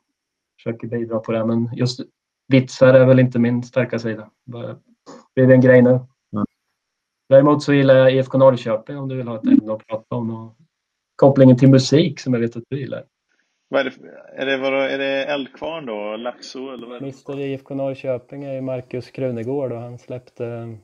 försöker 0.56 0.88
bidra 0.88 1.18
på 1.18 1.32
det. 1.32 1.44
Men 1.46 1.70
just 1.74 2.00
vitsar 2.48 2.94
är 2.94 3.06
väl 3.06 3.20
inte 3.20 3.38
min 3.38 3.62
starka 3.62 3.98
sida. 3.98 4.30
Det 4.44 4.76
blir 5.34 5.50
en 5.50 5.60
grej 5.60 5.82
nu. 5.82 5.90
Mm. 5.90 6.46
Däremot 7.28 7.62
så 7.62 7.72
gillar 7.72 7.94
jag 7.94 8.14
IFK 8.14 8.38
Norrköping 8.38 8.98
om 8.98 9.08
du 9.08 9.16
vill 9.16 9.28
ha 9.28 9.36
ett 9.36 9.46
ämne 9.46 9.72
att 9.72 9.86
prata 9.86 10.16
om. 10.16 10.30
Och 10.30 10.56
kopplingen 11.16 11.56
till 11.56 11.68
musik 11.68 12.20
som 12.20 12.34
jag 12.34 12.40
vet 12.40 12.56
att 12.56 12.64
du 12.68 12.78
gillar. 12.78 13.04
Vad 13.68 13.80
är, 13.80 13.84
det, 13.84 14.42
är, 14.42 14.46
det, 14.46 14.56
vad, 14.56 14.74
är 14.74 14.98
det 14.98 15.24
Eldkvarn 15.24 15.86
då? 15.86 16.16
Laxo? 16.16 16.72
Eller 16.72 16.86
vad 16.86 17.02
Mr 17.02 17.40
IFK 17.40 17.74
Norrköping 17.74 18.44
är 18.44 18.54
ju 18.54 18.60
Markus 18.60 19.10
Krunegård 19.10 19.72
och 19.72 19.80
han 19.80 19.98
släppte, 19.98 20.76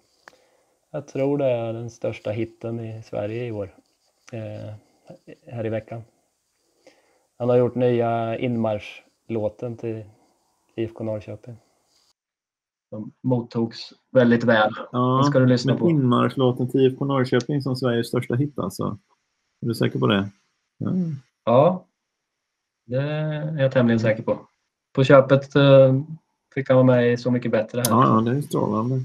jag 0.90 1.08
tror 1.08 1.38
det 1.38 1.46
är 1.46 1.72
den 1.72 1.90
största 1.90 2.30
hitten 2.30 2.80
i 2.80 3.02
Sverige 3.02 3.46
i 3.46 3.52
år. 3.52 3.74
Eh, 4.32 4.74
här 5.46 5.66
i 5.66 5.68
veckan. 5.68 6.02
Han 7.38 7.48
har 7.48 7.56
gjort 7.56 7.74
nya 7.74 8.38
inmarschlåten 8.38 9.76
till 9.76 10.04
IFK 10.74 11.04
Norrköping. 11.04 11.56
Som 12.90 13.12
mottogs 13.22 13.92
väldigt 14.12 14.44
väl. 14.44 14.70
Ja, 14.92 15.20
Den 15.22 15.30
ska 15.30 15.38
du 15.38 15.46
lyssna 15.46 15.76
på. 15.76 15.90
Inmarschlåten 15.90 16.70
till 16.70 16.80
IFK 16.80 17.04
Norrköping 17.04 17.62
som 17.62 17.76
Sveriges 17.76 18.08
största 18.08 18.34
hit 18.34 18.58
alltså. 18.58 18.98
Är 19.62 19.66
du 19.66 19.74
säker 19.74 19.98
på 19.98 20.06
det? 20.06 20.28
Ja. 20.78 20.90
ja, 21.44 21.84
det 22.86 22.96
är 22.96 23.58
jag 23.58 23.72
tämligen 23.72 24.00
säker 24.00 24.22
på. 24.22 24.38
På 24.92 25.04
köpet 25.04 25.56
uh, 25.56 26.02
fick 26.54 26.68
han 26.68 26.76
vara 26.76 26.86
med 26.86 27.12
i 27.12 27.16
Så 27.16 27.30
mycket 27.30 27.50
bättre. 27.50 27.78
Här. 27.78 27.90
Ja, 27.90 28.20
det 28.20 28.30
är 28.30 28.42
strålande. 28.42 29.00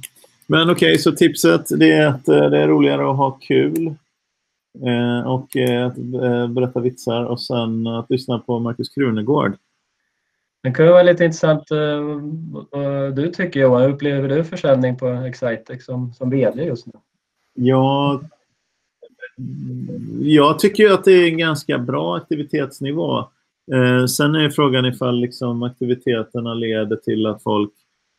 Men 0.47 0.69
okej, 0.69 0.73
okay, 0.73 0.97
så 0.97 1.11
tipset 1.11 1.79
det 1.79 1.91
är 1.91 2.07
att 2.07 2.29
uh, 2.29 2.49
det 2.49 2.57
är 2.57 2.67
roligare 2.67 3.09
att 3.09 3.17
ha 3.17 3.31
kul 3.31 3.95
och 5.25 5.49
att 5.86 5.95
berätta 6.53 6.79
vitsar 6.79 7.23
och 7.23 7.41
sen 7.41 7.88
att 7.88 8.10
lyssna 8.10 8.39
på 8.39 8.60
Markus 8.60 8.89
Krunegård. 8.89 9.57
Det 10.63 10.71
kan 10.71 10.88
vara 10.88 11.03
lite 11.03 11.25
intressant 11.25 11.63
vad 12.71 13.15
du 13.15 13.27
tycker 13.27 13.60
Johan. 13.60 13.81
Hur 13.81 13.89
upplever 13.89 14.29
du 14.29 14.43
försäljning 14.43 14.97
på 14.97 15.07
Excitec 15.07 15.86
som, 15.86 16.13
som 16.13 16.29
VD 16.29 16.63
just 16.63 16.86
nu? 16.86 16.93
Ja, 17.53 18.21
jag 20.21 20.60
tycker 20.60 20.91
att 20.91 21.03
det 21.03 21.12
är 21.12 21.27
en 21.27 21.38
ganska 21.38 21.77
bra 21.77 22.17
aktivitetsnivå. 22.17 23.19
Eh, 23.71 24.05
sen 24.05 24.36
är 24.36 24.49
frågan 24.49 24.86
ifall 24.86 25.19
liksom 25.19 25.63
aktiviteterna 25.63 26.53
leder 26.53 26.95
till 26.95 27.25
att 27.25 27.43
folk 27.43 27.71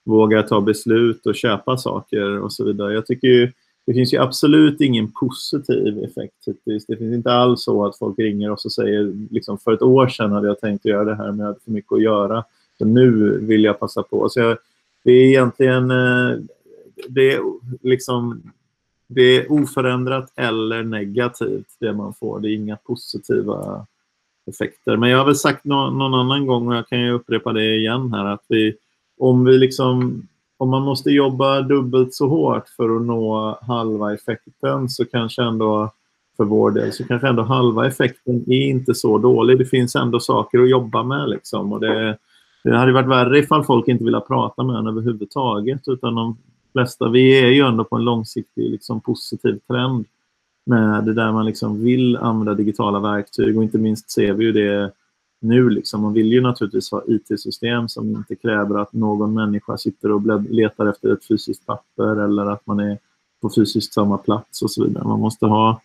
vågar 0.04 0.42
ta 0.42 0.60
beslut 0.60 1.26
och 1.26 1.34
köpa 1.34 1.76
saker 1.76 2.38
och 2.38 2.52
så 2.52 2.64
vidare. 2.64 2.94
Jag 2.94 3.06
tycker 3.06 3.28
ju, 3.28 3.52
det 3.86 3.94
finns 3.94 4.14
ju 4.14 4.18
absolut 4.18 4.80
ingen 4.80 5.12
positiv 5.12 6.04
effekt 6.04 6.34
hittills. 6.46 6.86
Det 6.86 6.96
finns 6.96 7.14
inte 7.14 7.32
alls 7.32 7.64
så 7.64 7.86
att 7.86 7.98
folk 7.98 8.18
ringer 8.18 8.50
och 8.50 8.60
säger 8.60 9.28
liksom 9.30 9.58
för 9.58 9.72
ett 9.72 9.82
år 9.82 10.08
sedan 10.08 10.32
hade 10.32 10.46
jag 10.46 10.60
tänkt 10.60 10.84
göra 10.84 11.04
det 11.04 11.14
här 11.14 11.26
men 11.26 11.38
jag 11.38 11.46
hade 11.46 11.60
för 11.64 11.70
mycket 11.70 11.92
att 11.92 12.02
göra. 12.02 12.44
Så 12.78 12.84
nu 12.84 13.38
vill 13.38 13.64
jag 13.64 13.80
passa 13.80 14.02
på. 14.02 14.28
Så 14.28 14.40
jag, 14.40 14.58
det 15.04 15.12
är 15.12 15.26
egentligen 15.26 15.90
eh, 15.90 16.38
det 17.08 17.32
är 17.32 17.40
liksom 17.82 18.42
det 19.06 19.22
är 19.22 19.52
oförändrat 19.52 20.32
eller 20.36 20.82
negativt 20.82 21.76
det 21.78 21.92
man 21.92 22.14
får. 22.14 22.40
Det 22.40 22.48
är 22.48 22.54
inga 22.54 22.76
positiva 22.76 23.86
effekter. 24.46 24.96
Men 24.96 25.10
jag 25.10 25.18
har 25.18 25.24
väl 25.24 25.36
sagt 25.36 25.64
no 25.64 25.90
någon 25.90 26.14
annan 26.14 26.46
gång 26.46 26.68
och 26.68 26.74
jag 26.74 26.88
kan 26.88 27.00
ju 27.00 27.12
upprepa 27.12 27.52
det 27.52 27.76
igen 27.76 28.14
här 28.14 28.24
att 28.24 28.44
vi, 28.48 28.74
om 29.18 29.44
vi 29.44 29.58
liksom 29.58 30.26
om 30.62 30.70
man 30.70 30.82
måste 30.82 31.10
jobba 31.10 31.60
dubbelt 31.60 32.14
så 32.14 32.28
hårt 32.28 32.68
för 32.68 32.96
att 32.96 33.02
nå 33.02 33.58
halva 33.62 34.14
effekten 34.14 34.88
så 34.88 35.04
kanske 35.04 35.42
ändå 35.42 35.90
för 36.36 36.44
vår 36.44 36.70
del 36.70 36.92
så 36.92 37.04
kanske 37.04 37.28
ändå 37.28 37.42
halva 37.42 37.86
effekten 37.86 38.44
är 38.46 38.62
inte 38.62 38.94
så 38.94 39.18
dålig. 39.18 39.58
Det 39.58 39.64
finns 39.64 39.96
ändå 39.96 40.20
saker 40.20 40.58
att 40.62 40.70
jobba 40.70 41.02
med 41.02 41.28
liksom 41.28 41.72
och 41.72 41.80
det, 41.80 42.18
det 42.64 42.76
hade 42.76 42.92
varit 42.92 43.08
värre 43.08 43.38
ifall 43.38 43.64
folk 43.64 43.88
inte 43.88 44.04
ville 44.04 44.20
prata 44.20 44.62
med 44.62 44.76
en 44.76 44.86
överhuvudtaget 44.86 45.88
utan 45.88 46.14
de 46.14 46.36
flesta, 46.72 47.08
vi 47.08 47.42
är 47.42 47.48
ju 47.48 47.62
ändå 47.62 47.84
på 47.84 47.96
en 47.96 48.04
långsiktig 48.04 48.70
liksom, 48.70 49.00
positiv 49.00 49.60
trend 49.68 50.04
med 50.66 51.04
det 51.04 51.14
där 51.14 51.32
man 51.32 51.46
liksom 51.46 51.84
vill 51.84 52.16
använda 52.16 52.54
digitala 52.54 52.98
verktyg 52.98 53.56
och 53.56 53.62
inte 53.62 53.78
minst 53.78 54.10
ser 54.10 54.32
vi 54.32 54.44
ju 54.44 54.52
det 54.52 54.92
nu. 55.42 55.70
Liksom. 55.70 56.02
Man 56.02 56.12
vill 56.12 56.32
ju 56.32 56.40
naturligtvis 56.40 56.90
ha 56.90 57.02
IT-system 57.06 57.88
som 57.88 58.08
inte 58.08 58.34
kräver 58.34 58.78
att 58.78 58.92
någon 58.92 59.34
människa 59.34 59.78
sitter 59.78 60.12
och 60.12 60.22
letar 60.50 60.86
efter 60.86 61.12
ett 61.12 61.24
fysiskt 61.24 61.66
papper 61.66 62.24
eller 62.24 62.46
att 62.46 62.66
man 62.66 62.80
är 62.80 62.98
på 63.42 63.50
fysiskt 63.50 63.94
samma 63.94 64.18
plats 64.18 64.62
och 64.62 64.70
så 64.70 64.84
vidare. 64.84 65.04
Man 65.04 65.20
måste 65.20 65.46
ha 65.46 65.80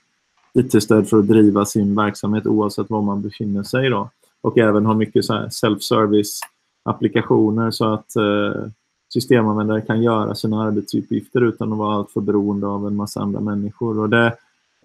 IT-stöd 0.54 1.10
för 1.10 1.20
att 1.20 1.28
driva 1.28 1.66
sin 1.66 1.96
verksamhet 1.96 2.48
oavsett 2.48 2.90
var 2.90 3.02
man 3.02 3.22
befinner 3.22 3.64
sig. 3.64 3.90
Då. 3.90 4.10
Och 4.42 4.58
även 4.58 4.86
ha 4.86 4.94
mycket 4.94 5.26
self-service 5.50 6.40
applikationer 6.84 7.72
så 7.72 7.94
att 7.94 8.16
eh, 8.16 8.70
systemanvändare 9.14 9.82
kan 9.82 10.04
göra 10.04 10.36
sina 10.36 10.64
arbetsuppgifter 10.64 11.42
utan 11.42 11.72
att 11.72 11.78
vara 11.78 11.96
alltför 11.96 12.22
beroende 12.22 12.68
av 12.68 12.88
en 12.88 12.96
massa 12.96 13.22
andra 13.22 13.40
människor. 13.40 14.00
Och 14.00 14.10
det, 14.10 14.36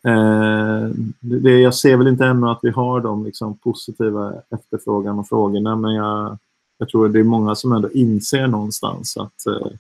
Eh, 0.09 0.89
det, 1.21 1.61
jag 1.61 1.75
ser 1.75 1.97
väl 1.97 2.09
inte 2.09 2.25
ännu 2.25 2.47
att 2.47 2.59
vi 2.63 2.71
har 2.71 3.01
de 3.01 3.25
liksom, 3.25 3.57
positiva 3.57 4.35
efterfrågan 4.51 5.19
och 5.19 5.29
frågorna 5.29 5.77
men 5.77 5.95
jag, 5.95 6.39
jag 6.79 6.89
tror 6.89 7.07
att 7.07 7.13
det 7.13 7.19
är 7.19 7.25
många 7.25 7.55
som 7.55 7.73
ändå 7.73 7.91
inser 7.91 8.47
någonstans 8.47 9.17
att, 9.17 9.47
eh, 9.47 9.73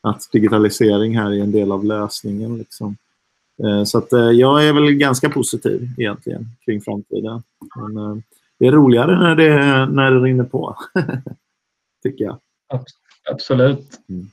att 0.00 0.28
digitalisering 0.32 1.18
här 1.18 1.30
är 1.30 1.42
en 1.42 1.52
del 1.52 1.72
av 1.72 1.84
lösningen. 1.84 2.58
Liksom. 2.58 2.96
Eh, 3.64 3.84
så 3.84 3.98
att, 3.98 4.12
eh, 4.12 4.30
jag 4.30 4.68
är 4.68 4.72
väl 4.72 4.92
ganska 4.92 5.30
positiv 5.30 5.88
egentligen 5.98 6.46
kring 6.64 6.80
framtiden. 6.80 7.42
Men, 7.76 7.96
eh, 7.96 8.16
det 8.58 8.66
är 8.66 8.72
roligare 8.72 9.18
när 9.18 9.36
det, 9.36 9.86
när 9.86 10.10
det 10.10 10.20
rinner 10.20 10.44
på, 10.44 10.76
tycker 12.02 12.24
jag. 12.24 12.38
Absolut. 13.30 14.00
Mm. 14.08 14.26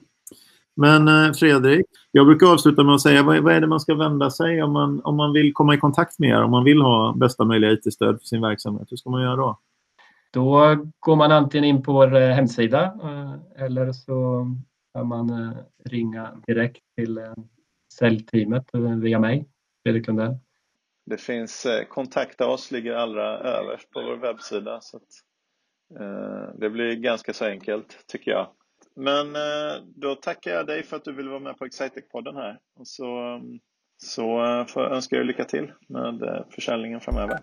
Men 0.75 1.07
eh, 1.07 1.33
Fredrik, 1.33 1.85
jag 2.11 2.25
brukar 2.25 2.47
avsluta 2.47 2.83
med 2.83 2.95
att 2.95 3.01
säga 3.01 3.23
vad, 3.23 3.43
vad 3.43 3.53
är 3.53 3.61
det 3.61 3.67
man 3.67 3.79
ska 3.79 3.95
vända 3.95 4.29
sig 4.31 4.63
om 4.63 4.71
man, 4.71 5.01
om 5.03 5.15
man 5.15 5.33
vill 5.33 5.53
komma 5.53 5.73
i 5.73 5.77
kontakt 5.77 6.19
med 6.19 6.29
er, 6.29 6.43
om 6.43 6.51
man 6.51 6.63
vill 6.63 6.81
ha 6.81 7.13
bästa 7.17 7.45
möjliga 7.45 7.71
IT-stöd 7.71 8.19
för 8.19 8.25
sin 8.25 8.41
verksamhet. 8.41 8.87
Hur 8.91 8.97
ska 8.97 9.09
man 9.09 9.21
göra 9.21 9.35
då? 9.35 9.59
Då 10.31 10.77
går 10.99 11.15
man 11.15 11.31
antingen 11.31 11.65
in 11.65 11.83
på 11.83 11.93
vår 11.93 12.15
eh, 12.15 12.29
hemsida 12.29 12.83
eh, 13.03 13.63
eller 13.65 13.91
så 13.91 14.47
kan 14.93 15.07
man 15.07 15.55
ringa 15.85 16.41
direkt 16.47 16.83
till 16.95 17.19
säljteamet 17.93 18.65
via 19.01 19.19
mig, 19.19 19.47
Fredrik 19.83 20.07
Lundell. 20.07 20.37
Det 21.05 21.17
finns 21.17 21.67
kontakta 21.89 22.47
oss, 22.47 22.71
ligger 22.71 22.93
allra 22.93 23.39
överst 23.39 23.91
på 23.91 24.01
vår 24.01 24.15
webbsida. 24.15 24.81
Så 24.81 24.97
att, 24.97 25.03
eh, 25.99 26.55
det 26.59 26.69
blir 26.69 26.95
ganska 26.95 27.33
så 27.33 27.45
enkelt 27.45 28.05
tycker 28.07 28.31
jag. 28.31 28.47
Men 28.95 29.35
eh, 29.35 29.83
då 29.95 30.15
tackar 30.15 30.51
jag 30.51 30.67
dig 30.67 30.83
för 30.83 30.97
att 30.97 31.05
du 31.05 31.13
ville 31.13 31.29
vara 31.29 31.39
med 31.39 31.57
på 31.57 31.65
Excitec-podden 31.65 32.35
här. 32.35 32.59
Och 32.79 32.87
så, 32.87 33.17
mm, 33.19 33.59
så 33.97 34.45
eh, 34.45 34.65
får 34.65 34.83
jag 34.83 34.91
önska 34.91 35.15
er 35.15 35.23
lycka 35.23 35.45
till 35.45 35.71
med 35.87 36.23
eh, 36.23 36.45
försäljningen 36.49 37.01
framöver. 37.01 37.39